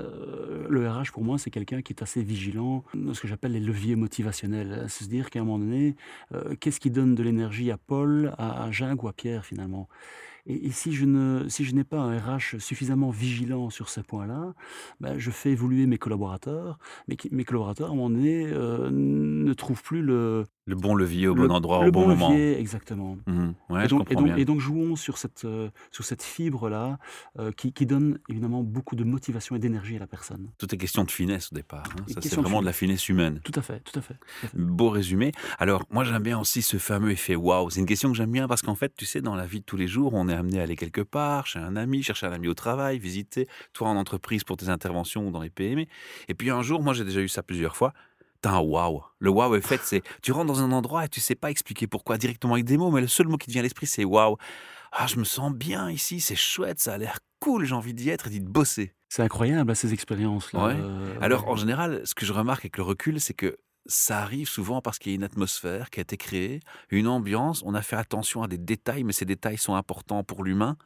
le 0.69 0.89
RH, 0.89 1.11
pour 1.11 1.23
moi, 1.23 1.37
c'est 1.37 1.51
quelqu'un 1.51 1.81
qui 1.81 1.93
est 1.93 2.01
assez 2.01 2.23
vigilant 2.23 2.83
ce 3.13 3.21
que 3.21 3.27
j'appelle 3.27 3.53
les 3.53 3.59
leviers 3.59 3.95
motivationnels. 3.95 4.85
C'est 4.87 5.05
se 5.05 5.09
dire 5.09 5.29
qu'à 5.29 5.39
un 5.39 5.43
moment 5.43 5.59
donné, 5.59 5.95
euh, 6.33 6.55
qu'est-ce 6.59 6.79
qui 6.79 6.91
donne 6.91 7.15
de 7.15 7.23
l'énergie 7.23 7.71
à 7.71 7.77
Paul, 7.77 8.33
à, 8.37 8.69
Jacques 8.71 9.03
ou 9.03 9.07
à 9.07 9.13
Pierre 9.13 9.45
finalement? 9.45 9.87
Et, 10.49 10.71
si 10.71 10.93
je 10.93 11.05
ne 11.05 11.47
si 11.47 11.63
je 11.63 11.75
n'ai 11.75 11.83
pas 11.83 11.99
un 11.99 12.17
RH 12.17 12.59
suffisamment 12.59 13.11
vigilant 13.11 13.69
sur 13.69 13.89
ces 13.89 14.01
points-là, 14.01 14.53
ben, 14.99 15.17
je 15.17 15.29
fais 15.29 15.51
évoluer 15.51 15.85
mes 15.85 15.97
collaborateurs, 15.97 16.79
mais 17.07 17.15
mes 17.31 17.45
collaborateurs 17.45 17.89
à 17.89 17.91
un 17.91 17.95
moment 17.95 18.09
donné 18.09 18.47
euh, 18.47 18.89
ne 18.91 19.53
trouvent 19.53 19.83
plus 19.83 20.01
le 20.01 20.45
le 20.69 20.75
bon 20.75 20.93
levier 20.93 21.27
au 21.27 21.33
bon 21.33 21.49
endroit 21.49 21.79
au 21.79 21.91
bon, 21.91 22.01
bon 22.03 22.15
moment. 22.15 22.31
exactement. 22.31 23.17
Mmh. 23.25 23.51
et, 23.83 23.87
donc, 23.87 24.11
et, 24.11 24.45
donc, 24.45 24.59
jouons 24.59 24.95
sur 24.95 25.17
cette, 25.17 25.43
euh, 25.45 25.69
sur 25.91 26.05
cette 26.05 26.21
fibre-là 26.21 26.99
euh, 27.39 27.51
qui, 27.51 27.73
qui, 27.73 27.87
donne 27.87 28.19
évidemment 28.29 28.61
beaucoup 28.61 28.95
de 28.95 29.03
motivation 29.03 29.55
et 29.55 29.59
d'énergie 29.59 29.95
à 29.95 29.99
la 29.99 30.05
personne. 30.05 30.51
Tout 30.59 30.73
est 30.73 30.77
question 30.77 31.03
de 31.03 31.09
finesse 31.09 31.51
au 31.51 31.55
départ. 31.55 31.85
Hein. 31.97 32.03
Ça, 32.07 32.21
c'est 32.21 32.35
vraiment 32.35 32.61
de, 32.61 32.67
la 32.67 32.73
finesse 32.73 33.09
humaine. 33.09 33.41
Tout 33.43 33.51
à 33.55 33.63
fait, 33.63 33.79
tout 33.79 33.97
à 33.97 34.03
fait. 34.03 34.15
Beau 34.53 34.91
résumé. 34.91 35.31
Alors, 35.57 35.83
moi, 35.89 36.03
j'aime 36.03 36.21
bien 36.21 36.39
aussi 36.39 36.61
ce 36.61 36.77
fameux 36.77 37.11
effet 37.11 37.35
waouh. 37.35 37.71
C'est 37.71 37.79
une 37.79 37.87
question 37.87 38.11
que 38.11 38.15
j'aime 38.15 38.31
bien 38.31 38.47
parce 38.47 38.61
qu'en 38.61 38.75
fait, 38.75 38.93
tu 38.95 39.05
sais, 39.05 39.21
dans 39.21 39.35
la 39.35 39.47
vie 39.47 39.61
de 39.61 39.65
tous 39.65 39.77
les 39.77 39.87
jours, 39.87 40.13
on 40.13 40.27
est 40.27 40.35
amené 40.39 40.59
à 40.59 40.63
aller 40.63 40.75
quelque 40.75 41.01
part, 41.01 41.47
chez 41.47 41.59
un 41.59 41.75
ami, 41.75 42.03
chercher 42.03 42.25
un 42.27 42.31
ami 42.31 42.47
au 42.47 42.53
travail, 42.53 42.99
visiter, 42.99 43.47
toi 43.73 43.89
en 43.89 43.95
entreprise 43.95 44.43
pour 44.43 44.57
tes 44.57 44.69
interventions 44.69 45.27
ou 45.27 45.31
dans 45.31 45.41
les 45.41 45.49
PME. 45.49 45.85
Et 46.27 46.33
puis 46.33 46.49
un 46.49 46.61
jour, 46.61 46.81
moi, 46.81 46.93
j'ai 46.93 47.05
déjà 47.05 47.21
eu 47.21 47.29
ça 47.29 47.43
plusieurs 47.43 47.75
fois 47.75 47.93
T'as 48.41 48.51
un 48.51 48.59
wow. 48.59 49.03
Le 49.19 49.29
wow 49.29 49.55
effet, 49.55 49.79
c'est 49.83 50.01
tu 50.21 50.31
rentres 50.31 50.47
dans 50.47 50.61
un 50.61 50.71
endroit 50.71 51.03
et 51.03 51.09
tu 51.09 51.19
sais 51.19 51.35
pas 51.35 51.51
expliquer 51.51 51.87
pourquoi 51.87 52.17
directement 52.17 52.53
avec 52.53 52.65
des 52.65 52.77
mots, 52.77 52.89
mais 52.89 53.01
le 53.01 53.07
seul 53.07 53.27
mot 53.27 53.37
qui 53.37 53.47
te 53.47 53.51
vient 53.51 53.59
à 53.59 53.63
l'esprit, 53.63 53.85
c'est 53.85 54.05
wow. 54.05 54.37
Ah, 54.93 55.07
je 55.07 55.17
me 55.17 55.25
sens 55.25 55.53
bien 55.53 55.91
ici, 55.91 56.21
c'est 56.21 56.37
chouette, 56.37 56.79
ça 56.79 56.93
a 56.93 56.97
l'air 56.97 57.19
cool, 57.39 57.65
j'ai 57.65 57.75
envie 57.75 57.93
d'y 57.93 58.09
être 58.09 58.27
et 58.27 58.29
d'y 58.29 58.39
bosser. 58.39 58.93
C'est 59.09 59.23
incroyable, 59.23 59.75
ces 59.75 59.93
expériences-là. 59.93 60.69
Euh, 60.69 61.15
Alors, 61.19 61.47
en 61.47 61.55
général, 61.55 62.01
ce 62.05 62.15
que 62.15 62.25
je 62.25 62.33
remarque 62.33 62.61
avec 62.61 62.77
le 62.77 62.83
recul, 62.83 63.19
c'est 63.19 63.33
que 63.33 63.57
ça 63.85 64.19
arrive 64.19 64.47
souvent 64.47 64.81
parce 64.81 64.99
qu'il 64.99 65.11
y 65.11 65.15
a 65.15 65.17
une 65.17 65.23
atmosphère 65.23 65.89
qui 65.89 65.99
a 65.99 66.01
été 66.01 66.17
créée, 66.17 66.59
une 66.89 67.07
ambiance, 67.07 67.63
on 67.65 67.73
a 67.73 67.81
fait 67.81 67.95
attention 67.95 68.43
à 68.43 68.47
des 68.47 68.57
détails, 68.57 69.03
mais 69.03 69.13
ces 69.13 69.25
détails 69.25 69.57
sont 69.57 69.75
importants 69.75 70.23
pour 70.23 70.43
l'humain, 70.43 70.77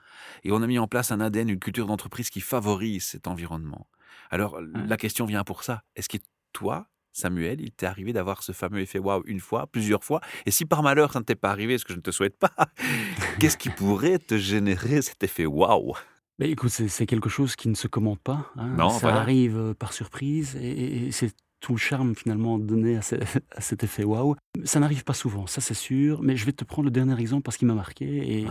et 0.43 0.51
on 0.51 0.61
a 0.61 0.67
mis 0.67 0.79
en 0.79 0.87
place 0.87 1.11
un 1.11 1.19
ADN, 1.19 1.49
une 1.49 1.59
culture 1.59 1.87
d'entreprise 1.87 2.29
qui 2.29 2.41
favorise 2.41 3.03
cet 3.03 3.27
environnement. 3.27 3.87
Alors, 4.29 4.59
la 4.61 4.97
question 4.97 5.25
vient 5.25 5.43
pour 5.43 5.63
ça. 5.63 5.83
Est-ce 5.95 6.09
que 6.09 6.17
toi, 6.53 6.87
Samuel, 7.11 7.61
il 7.61 7.71
t'est 7.71 7.85
arrivé 7.85 8.13
d'avoir 8.13 8.41
ce 8.41 8.51
fameux 8.51 8.79
effet 8.79 8.99
waouh 8.99 9.23
une 9.25 9.39
fois, 9.39 9.67
plusieurs 9.67 10.03
fois? 10.03 10.21
Et 10.45 10.51
si 10.51 10.65
par 10.65 10.81
malheur 10.81 11.13
ça 11.13 11.19
ne 11.19 11.25
t'est 11.25 11.35
pas 11.35 11.51
arrivé, 11.51 11.77
ce 11.77 11.85
que 11.85 11.93
je 11.93 11.97
ne 11.97 12.01
te 12.01 12.11
souhaite 12.11 12.37
pas, 12.37 12.53
qu'est-ce 13.39 13.57
qui 13.57 13.69
pourrait 13.69 14.19
te 14.19 14.37
générer 14.37 15.01
cet 15.01 15.23
effet 15.23 15.45
waouh? 15.45 15.93
Mais 16.39 16.49
écoute, 16.49 16.71
c'est 16.71 17.05
quelque 17.05 17.29
chose 17.29 17.55
qui 17.55 17.69
ne 17.69 17.75
se 17.75 17.87
commande 17.87 18.19
pas. 18.19 18.51
Hein. 18.57 18.89
ça 18.89 19.15
arrive 19.15 19.57
euh, 19.57 19.73
par 19.75 19.93
surprise 19.93 20.55
et, 20.55 21.11
c'est 21.11 21.35
tout 21.63 21.71
le 21.71 21.77
charme 21.77 22.13
finalement 22.13 22.59
donné 22.59 22.97
à, 22.97 22.99
à 23.55 23.61
cet 23.61 23.83
effet 23.83 24.03
waouh. 24.03 24.35
Ça 24.65 24.79
n'arrive 24.81 25.05
pas 25.05 25.13
souvent, 25.13 25.47
ça 25.47 25.61
c'est 25.61 25.73
sûr, 25.73 26.21
mais 26.21 26.35
je 26.35 26.45
vais 26.45 26.51
te 26.51 26.65
prendre 26.65 26.85
le 26.85 26.91
dernier 26.91 27.19
exemple 27.19 27.43
parce 27.43 27.57
qu'il 27.57 27.67
m'a 27.67 27.73
marqué 27.73 28.05
et, 28.05 28.45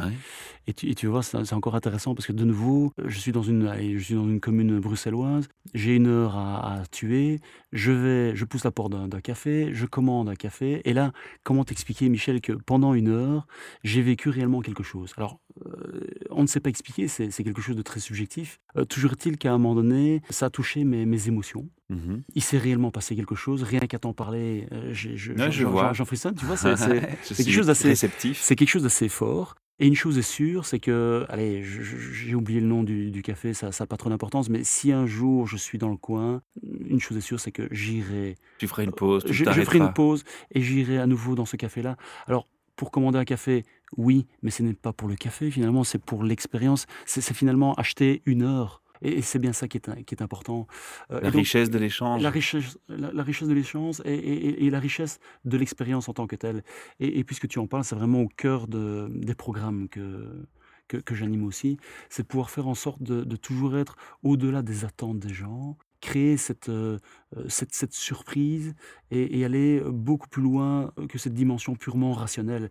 et, 0.67 0.73
tu, 0.73 0.89
et, 0.91 0.95
tu, 0.95 1.07
vois, 1.07 1.23
c'est 1.23 1.53
encore 1.53 1.77
intéressant 1.77 2.15
parce 2.15 2.27
que 2.27 2.33
de 2.33 2.45
nouveau, 2.45 2.93
je 3.05 3.19
suis 3.19 3.31
dans 3.31 3.43
une, 3.43 3.71
je 3.99 4.03
suis 4.03 4.15
dans 4.15 4.27
une 4.27 4.41
commune 4.41 4.81
bruxelloise, 4.81 5.47
j'ai 5.75 5.95
une 5.95 6.07
heure 6.07 6.37
à, 6.37 6.81
à, 6.81 6.87
tuer, 6.87 7.41
je 7.73 7.93
vais, 7.93 8.35
je 8.35 8.45
pousse 8.47 8.65
la 8.65 8.71
porte 8.71 8.93
d'un 8.93 9.21
café, 9.21 9.71
je 9.75 9.85
commande 9.85 10.31
un 10.31 10.35
café 10.35 10.81
et 10.85 10.95
là, 10.95 11.13
comment 11.45 11.65
t'expliquer 11.65 12.09
Michel 12.09 12.41
que 12.41 12.53
pendant 12.53 12.95
une 12.95 13.09
heure, 13.09 13.47
j'ai 13.85 14.01
vécu 14.01 14.31
réellement 14.31 14.63
quelque 14.63 14.83
chose? 14.83 15.13
Alors, 15.19 15.39
euh, 15.67 16.01
on 16.31 16.43
ne 16.43 16.47
sait 16.47 16.61
pas 16.61 16.71
expliquer, 16.71 17.09
c'est 17.09 17.31
quelque 17.45 17.61
chose 17.61 17.77
de 17.77 17.83
très 17.83 18.01
subjectif. 18.01 18.59
Euh, 18.77 18.85
toujours 18.87 19.13
est-il 19.13 19.37
qu'à 19.37 19.53
un 19.53 19.59
moment 19.59 19.75
donné, 19.75 20.23
ça 20.31 20.47
a 20.47 20.51
touché 20.51 20.85
mes, 20.85 21.05
mes 21.05 21.29
émotions. 21.29 21.69
Mmh 21.93 22.23
Il 22.35 22.43
s'est 22.43 22.59
réellement 22.59 22.91
passé 22.91 23.15
quelque 23.15 23.35
chose, 23.35 23.63
rien 23.63 23.81
qu'à 23.81 23.99
t'en 23.99 24.13
parler, 24.13 24.67
euh, 24.73 24.93
j'en 24.95 26.05
frissonne, 26.05 26.35
tu 26.35 26.47
vois, 26.47 26.57
c'est 27.23 27.37
quelque 27.37 27.53
chose 27.53 27.67
d'assez 27.67 27.95
C'est 27.95 28.57
quelque 28.57 28.69
chose 28.69 28.83
d'assez 28.83 29.09
fort. 29.09 29.55
Et 29.79 29.87
une 29.87 29.97
chose 29.97 30.17
est 30.17 30.23
sûre, 30.23 30.65
c'est 30.65 30.79
que, 30.79 31.27
allez, 31.29 31.65
j'ai 31.65 32.35
oublié 32.35 32.61
le 32.61 32.67
nom 32.67 32.85
du, 32.85 33.23
café, 33.23 33.53
ça 33.53 33.71
n'a 33.79 33.87
pas 33.87 33.97
trop 33.97 34.11
d'importance, 34.11 34.49
mais 34.49 34.65
si 34.65 34.93
un 34.93 35.07
jour 35.07 35.47
je 35.47 35.57
suis 35.57 35.79
dans 35.79 35.89
le 35.89 35.97
coin, 35.97 36.43
une 36.63 37.01
chose 37.01 37.17
est 37.17 37.23
sûre, 37.23 37.41
c'est 37.41 37.53
que 37.53 37.69
j'irai. 37.73 38.37
Tu 38.59 38.69
ferai 38.69 38.85
une 38.85 38.93
pause, 38.93 39.25
tu 39.25 39.33
je, 39.33 39.45
je 39.51 39.63
ferai 39.63 39.79
une 39.79 39.93
pause 39.93 40.25
et 40.53 40.63
j'irai 40.63 40.99
à 40.99 41.07
nouveau 41.07 41.35
dans 41.35 41.47
ce 41.47 41.57
café-là. 41.57 41.97
Alors, 42.27 42.47
pour 42.77 42.91
commander 42.91 43.19
un 43.19 43.25
café, 43.25 43.65
oui, 43.97 44.27
mais 44.43 44.51
ce 44.51 44.63
n'est 44.63 44.75
pas 44.75 44.93
pour 44.93 45.09
le 45.09 45.17
café 45.17 45.51
finalement, 45.51 45.85
c'est 45.85 46.03
pour 46.03 46.23
l'expérience. 46.23 46.87
C'est 47.07 47.23
finalement 47.35 47.75
acheter 47.75 48.23
une 48.25 48.43
heure. 48.43 48.82
Et, 49.03 49.21
c'est 49.23 49.39
bien 49.39 49.53
ça 49.53 49.69
qui 49.69 49.79
est, 49.79 50.05
qui 50.05 50.15
est 50.15 50.23
important. 50.23 50.67
Euh, 51.11 51.21
la 51.21 51.31
richesse 51.31 51.71
de 51.71 51.79
l'échange. 51.79 52.23
La 52.23 52.31
richesse, 52.31 52.79
la, 52.89 53.23
richesse 53.23 53.49
de 53.49 53.55
l'échange 53.55 54.01
et, 54.05 54.71
la 54.71 54.81
richesse 54.81 55.19
de 55.45 55.57
l'expérience 55.57 56.09
en 56.09 56.15
tant 56.15 56.27
que 56.27 56.37
telle. 56.37 56.63
Et, 57.01 57.25
puisque 57.25 57.49
tu 57.49 57.59
en 57.59 57.67
parles, 57.67 57.85
c'est 57.85 57.97
vraiment 57.97 58.21
au 58.23 58.29
cœur 58.29 58.69
de, 58.69 59.09
des 59.11 59.35
programmes 59.35 59.89
que, 59.89 60.47
que, 60.89 61.15
j'anime 61.15 61.45
aussi, 61.45 61.79
c'est 62.09 62.23
de 62.23 62.29
pouvoir 62.29 62.51
faire 62.51 62.69
en 62.69 62.75
sorte 62.75 63.03
de, 63.03 63.25
de 63.25 63.37
toujours 63.37 63.77
être 63.77 63.97
au-delà 64.23 64.63
des 64.63 64.85
attentes 64.85 65.19
des 65.19 65.33
gens, 65.33 65.77
créer 66.01 66.37
cette, 66.37 66.69
euh, 66.69 66.99
euh, 67.37 67.45
cette, 67.49 67.75
cette, 67.75 67.95
surprise 67.95 68.75
et, 69.11 69.45
aller 69.45 69.81
beaucoup 69.87 70.29
plus 70.29 70.43
loin 70.43 70.93
que 71.09 71.19
cette 71.19 71.35
dimension 71.35 71.75
purement 71.75 72.13
rationnelle. 72.13 72.71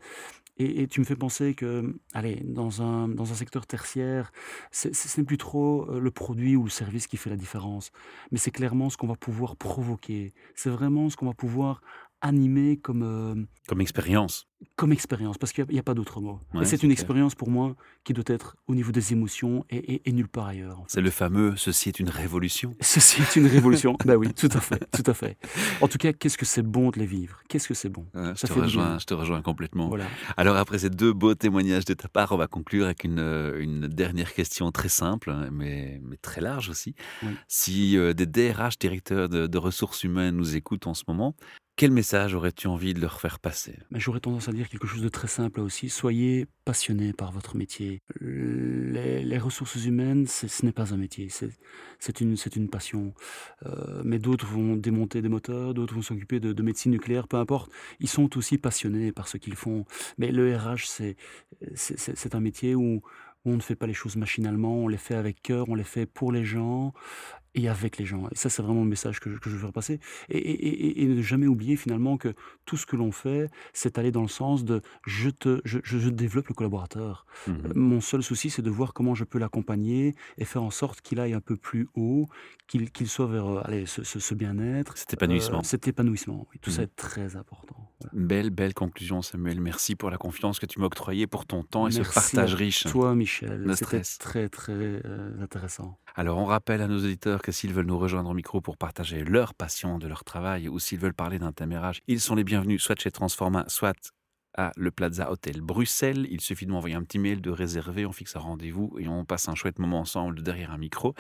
Et, 0.58 0.88
tu 0.88 1.00
me 1.00 1.06
fais 1.06 1.16
penser 1.16 1.56
que, 1.56 2.00
allez, 2.14 2.42
dans 2.44 2.82
un, 2.82 3.08
dans 3.08 3.32
un 3.32 3.36
secteur 3.36 3.66
tertiaire, 3.66 4.32
ce 4.72 4.90
n'est 5.18 5.26
plus 5.26 5.38
trop 5.38 5.90
euh, 5.90 6.00
le 6.00 6.12
produit 6.12 6.56
ou 6.56 6.66
le 6.66 6.70
service 6.70 7.08
qui 7.08 7.18
fait 7.18 7.30
la 7.30 7.36
différence, 7.36 7.92
mais 8.32 8.38
c'est 8.38 8.52
clairement 8.52 8.90
ce 8.90 8.98
qu'on 8.98 9.08
va 9.08 9.16
pouvoir 9.16 9.56
provoquer. 9.56 10.34
C'est 10.54 10.70
vraiment 10.70 11.10
ce 11.10 11.16
qu'on 11.16 11.26
va 11.26 11.34
pouvoir 11.34 11.82
animé 12.22 12.78
comme... 12.78 13.04
Euh, 13.04 13.36
comme 13.68 13.82
expérience. 13.82 14.48
Comme 14.76 14.92
expérience, 14.92 15.38
parce 15.38 15.54
qu'il 15.54 15.66
n'y 15.70 15.80
a, 15.80 15.84
pas 15.84 15.94
d'autre 15.94 16.22
mot. 16.22 16.40
et 16.60 16.66
c'est 16.66 16.84
une 16.84 16.92
expérience 16.92 17.36
pour 17.36 17.50
moi 17.50 17.76
qui 18.04 18.14
doit 18.14 18.24
être 18.28 18.58
au 18.68 18.76
niveau 18.76 18.92
des 18.92 19.12
émotions 19.12 19.66
et, 19.70 20.12
nulle 20.12 20.28
part 20.28 20.48
ailleurs. 20.48 20.84
C'est 20.88 21.02
le 21.02 21.10
fameux 21.10 21.56
«ceci 21.58 21.90
est 21.90 22.00
une 22.00 22.10
révolution». 22.10 22.76
Ceci 22.82 23.22
est 23.22 23.36
une 23.36 23.48
révolution, 23.48 23.98
ben 24.06 24.16
oui, 24.16 24.34
tout 24.34 24.50
à 24.52 24.60
fait, 24.60 24.86
tout 24.92 25.10
à 25.10 25.14
fait. 25.14 25.38
En 25.82 25.88
tout 25.88 25.98
cas, 25.98 26.14
qu'est-ce 26.14 26.38
que 26.38 26.46
c'est 26.46 26.62
bon 26.62 26.90
de 26.90 27.00
les 27.00 27.06
vivre? 27.06 27.42
Qu'est-ce 27.48 27.68
que 27.68 27.74
c'est 27.74 27.90
bon? 27.90 28.06
Je, 28.14 28.46
te 28.46 28.54
rejoins, 28.54 29.00
je 29.00 29.06
te 29.06 29.14
rejoins 29.14 29.42
complètement. 29.42 29.88
Voilà. 29.88 30.06
Alors 30.38 30.58
après 30.58 30.80
ces 30.80 30.90
deux 30.90 31.14
beaux 31.14 31.34
témoignages 31.34 31.86
de 31.86 31.94
ta 31.94 32.08
part, 32.08 32.32
on 32.32 32.38
va 32.38 32.48
conclure 32.48 32.86
avec 32.86 33.04
une, 33.04 33.20
une 33.58 33.88
dernière 33.88 34.34
question 34.34 34.72
très 34.72 34.90
simple, 34.90 35.32
hein, 35.32 35.50
mais, 35.52 36.00
mais 36.04 36.18
très 36.18 36.42
large 36.42 36.70
aussi. 36.70 36.96
Si 37.48 37.98
euh, 37.98 38.14
des 38.14 38.26
DRH, 38.26 38.78
directeurs 38.78 39.30
de, 39.30 39.48
de 39.48 39.58
ressources 39.58 40.04
humaines, 40.04 40.36
nous 40.36 40.56
écoutent 40.56 40.88
en 40.88 40.94
ce 40.94 41.04
moment, 41.08 41.36
quel 41.82 41.90
message 41.90 42.36
aurais-tu 42.36 42.68
envie 42.68 42.94
de 42.94 43.02
leur 43.02 43.20
faire 43.20 43.40
passer? 43.40 43.76
J'aurais 43.94 44.20
tendance 44.20 44.48
à 44.48 44.52
dire 44.52 44.70
quelque 44.70 44.86
chose 44.86 45.02
de 45.02 45.10
très 45.10 45.28
simple 45.28 45.62
aussi. 45.62 45.90
Soyez 45.90 46.46
passionnés 46.64 47.12
par 47.12 47.32
votre 47.32 47.56
métier. 47.56 48.04
Les, 48.20 49.40
ressources 49.40 49.84
humaines, 49.84 50.28
ce 50.28 50.64
n'est 50.64 50.74
pas 50.74 50.94
un 50.94 50.98
métier, 50.98 51.30
c'est 51.98 52.22
une, 52.22 52.70
passion. 52.70 53.16
Euh, 53.66 54.04
mais 54.06 54.20
d'autres 54.20 54.46
vont 54.46 54.76
démonter 54.76 55.24
des 55.24 55.28
moteurs, 55.28 55.74
d'autres 55.74 55.96
vont 55.96 56.04
s'occuper 56.04 56.40
de, 56.40 56.54
de, 56.54 56.62
médecine 56.62 56.92
nucléaire, 56.92 57.28
peu 57.28 57.38
importe. 57.38 57.72
Ils 58.00 58.08
sont 58.08 58.38
aussi 58.38 58.60
passionnés 58.60 59.12
par 59.12 59.28
ce 59.28 59.38
qu'ils 59.38 59.56
font. 59.56 59.86
Mais 60.20 60.32
le 60.32 60.56
RH, 60.56 60.86
c'est 61.74 62.36
un 62.36 62.40
métier 62.42 62.76
où 62.76 63.02
on 63.44 63.56
ne 63.56 63.62
fait 63.62 63.76
pas 63.76 63.88
les 63.88 63.94
choses 63.96 64.18
machinalement, 64.18 64.76
on 64.76 64.88
les 64.88 64.98
fait 64.98 65.16
avec 65.16 65.42
cœur, 65.42 65.68
on 65.70 65.76
les 65.76 65.84
fait 65.84 66.06
pour 66.06 66.32
les 66.32 66.46
gens 66.46 66.94
et 67.56 67.68
avec 67.68 67.98
les 67.98 68.06
gens. 68.06 68.28
Et 68.32 68.36
ça, 68.36 68.50
c'est 68.50 68.62
vraiment 68.62 68.84
le 68.84 68.90
message 68.90 69.20
que 69.20 69.30
je, 69.30 69.38
que 69.38 69.50
je 69.50 69.56
veux 69.56 69.62
faire 69.62 69.74
passer. 69.74 70.00
Et, 70.30 71.06
ne 71.06 71.22
jamais 71.22 71.48
oublier 71.48 71.76
finalement 71.76 72.18
que 72.18 72.34
tout 72.66 72.78
ce 72.78 72.86
que 72.86 72.96
l'on 72.96 73.12
fait, 73.12 73.50
c'est 73.74 73.98
aller 73.98 74.12
dans 74.12 74.22
le 74.22 74.28
sens 74.28 74.64
de 74.64 74.82
je, 75.06 75.30
te, 75.30 75.62
je, 75.66 75.80
je 75.84 76.10
développe 76.10 76.48
le 76.48 76.56
collaborateur. 76.56 77.26
Mmh 77.48 77.54
mon 77.76 78.02
seul 78.02 78.24
souci, 78.24 78.50
c'est 78.50 78.62
de 78.62 78.70
voir 78.70 78.94
comment 78.94 79.16
je 79.16 79.24
peux 79.24 79.40
l'accompagner 79.40 80.16
et 80.38 80.46
faire 80.46 80.64
en 80.64 80.72
sorte 80.72 81.02
qu'il 81.02 81.20
aille 81.20 81.34
un 81.34 81.42
peu 81.42 81.56
plus 81.56 81.90
haut, 81.96 82.28
qu'il 82.68 82.92
qu'il 82.92 83.08
soit 83.08 83.28
vers 83.28 83.48
euh, 83.48 83.62
allez, 83.64 83.86
ce, 83.86 84.04
ce, 84.04 84.34
bien-être. 84.34 84.98
Cet 84.98 85.14
épanouissement. 85.14 85.60
Euh, 85.60 85.64
cet 85.64 85.88
épanouissement, 85.88 86.48
oui. 86.52 86.60
Tout 86.62 86.72
ça 86.72 86.82
mmh 86.82 86.86
est 86.86 86.96
très 86.96 87.36
important. 87.36 87.91
Belle, 88.14 88.50
belle 88.50 88.74
conclusion, 88.74 89.22
Samuel. 89.22 89.62
Merci 89.62 89.96
pour 89.96 90.10
la 90.10 90.18
confiance 90.18 90.60
que 90.60 90.66
tu 90.66 90.80
m'as 90.80 90.86
octroyée, 90.86 91.28
pour 91.28 91.46
ton 91.46 91.64
temps 91.64 91.88
et 91.88 91.92
ce 91.92 92.02
partage 92.02 92.56
riche. 92.56 92.84
toi, 92.86 93.16
Michel. 93.16 93.72
C'était 93.76 94.02
très, 94.20 94.50
très 94.50 94.74
euh, 94.74 95.42
intéressant. 95.42 95.98
Alors, 96.16 96.38
on 96.38 96.46
rappelle 96.46 96.82
à 96.82 96.88
nos 96.88 97.00
auditeurs 97.00 97.42
que 97.42 97.52
s'ils 97.52 97.74
veulent 97.74 97.86
nous 97.86 97.98
rejoindre 97.98 98.30
au 98.30 98.34
micro 98.34 98.62
pour 98.62 98.78
partager 98.78 99.24
leur 99.24 99.54
passion 99.54 99.98
de 99.98 100.08
leur 100.08 100.24
travail 100.24 100.68
ou 100.68 100.80
s'ils 100.80 101.00
veulent 101.00 101.14
parler 101.14 101.40
d'un 101.40 101.52
témérage, 101.52 102.02
ils 102.08 102.20
sont 102.20 102.36
les 102.36 102.44
bienvenus, 102.44 102.82
soit 102.82 103.00
chez 103.00 103.12
Transforma, 103.12 103.66
soit 103.68 104.14
à 104.56 104.72
le 104.76 104.92
Plaza 104.92 105.32
Hotel 105.32 105.62
Bruxelles. 105.62 106.28
Il 106.30 106.42
suffit 106.42 106.66
de 106.66 106.72
m'envoyer 106.72 106.96
un 106.96 107.04
petit 107.04 107.20
mail, 107.20 107.42
de 107.42 107.52
réserver, 107.52 108.06
on 108.06 108.12
fixe 108.12 108.36
un 108.36 108.40
rendez-vous 108.40 108.96
et 109.00 109.08
on 109.08 109.26
passe 109.26 109.50
un 109.50 109.56
chouette 109.56 109.80
moment 109.80 110.00
ensemble 110.00 110.42
derrière 110.42 110.72
un 110.72 110.78
micro. 110.78 111.14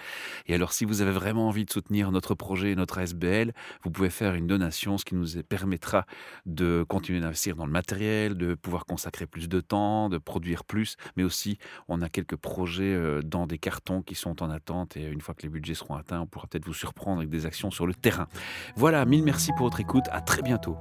Et 0.47 0.55
alors, 0.55 0.73
si 0.73 0.85
vous 0.85 1.01
avez 1.01 1.11
vraiment 1.11 1.47
envie 1.47 1.65
de 1.65 1.71
soutenir 1.71 2.11
notre 2.11 2.35
projet, 2.35 2.75
notre 2.75 2.99
ASBL, 2.99 3.53
vous 3.83 3.91
pouvez 3.91 4.09
faire 4.09 4.35
une 4.35 4.47
donation, 4.47 4.97
ce 4.97 5.05
qui 5.05 5.15
nous 5.15 5.41
permettra 5.47 6.05
de 6.45 6.85
continuer 6.87 7.19
d'investir 7.19 7.55
dans 7.55 7.65
le 7.65 7.71
matériel, 7.71 8.35
de 8.35 8.55
pouvoir 8.55 8.85
consacrer 8.85 9.25
plus 9.25 9.49
de 9.49 9.61
temps, 9.61 10.09
de 10.09 10.17
produire 10.17 10.63
plus, 10.63 10.97
mais 11.15 11.23
aussi 11.23 11.57
on 11.87 12.01
a 12.01 12.09
quelques 12.09 12.35
projets 12.35 12.93
euh, 12.93 13.21
dans 13.21 13.47
des 13.47 13.57
cartons 13.57 14.01
qui 14.01 14.15
sont 14.15 14.41
en 14.43 14.49
attente 14.49 14.97
et 14.97 15.05
une 15.05 15.21
fois 15.21 15.35
que 15.35 15.43
les 15.43 15.49
budgets 15.49 15.73
seront 15.73 15.95
atteints, 15.95 16.21
on 16.21 16.27
pourra 16.27 16.47
peut-être 16.47 16.65
vous 16.65 16.73
surprendre 16.73 17.19
avec 17.19 17.29
des 17.29 17.45
actions 17.45 17.71
sur 17.71 17.87
le 17.87 17.93
terrain. 17.93 18.27
Voilà, 18.75 19.05
mille 19.05 19.23
merci 19.23 19.51
pour 19.57 19.67
votre 19.67 19.79
écoute, 19.79 20.05
à 20.11 20.21
très 20.21 20.41
bientôt. 20.41 20.77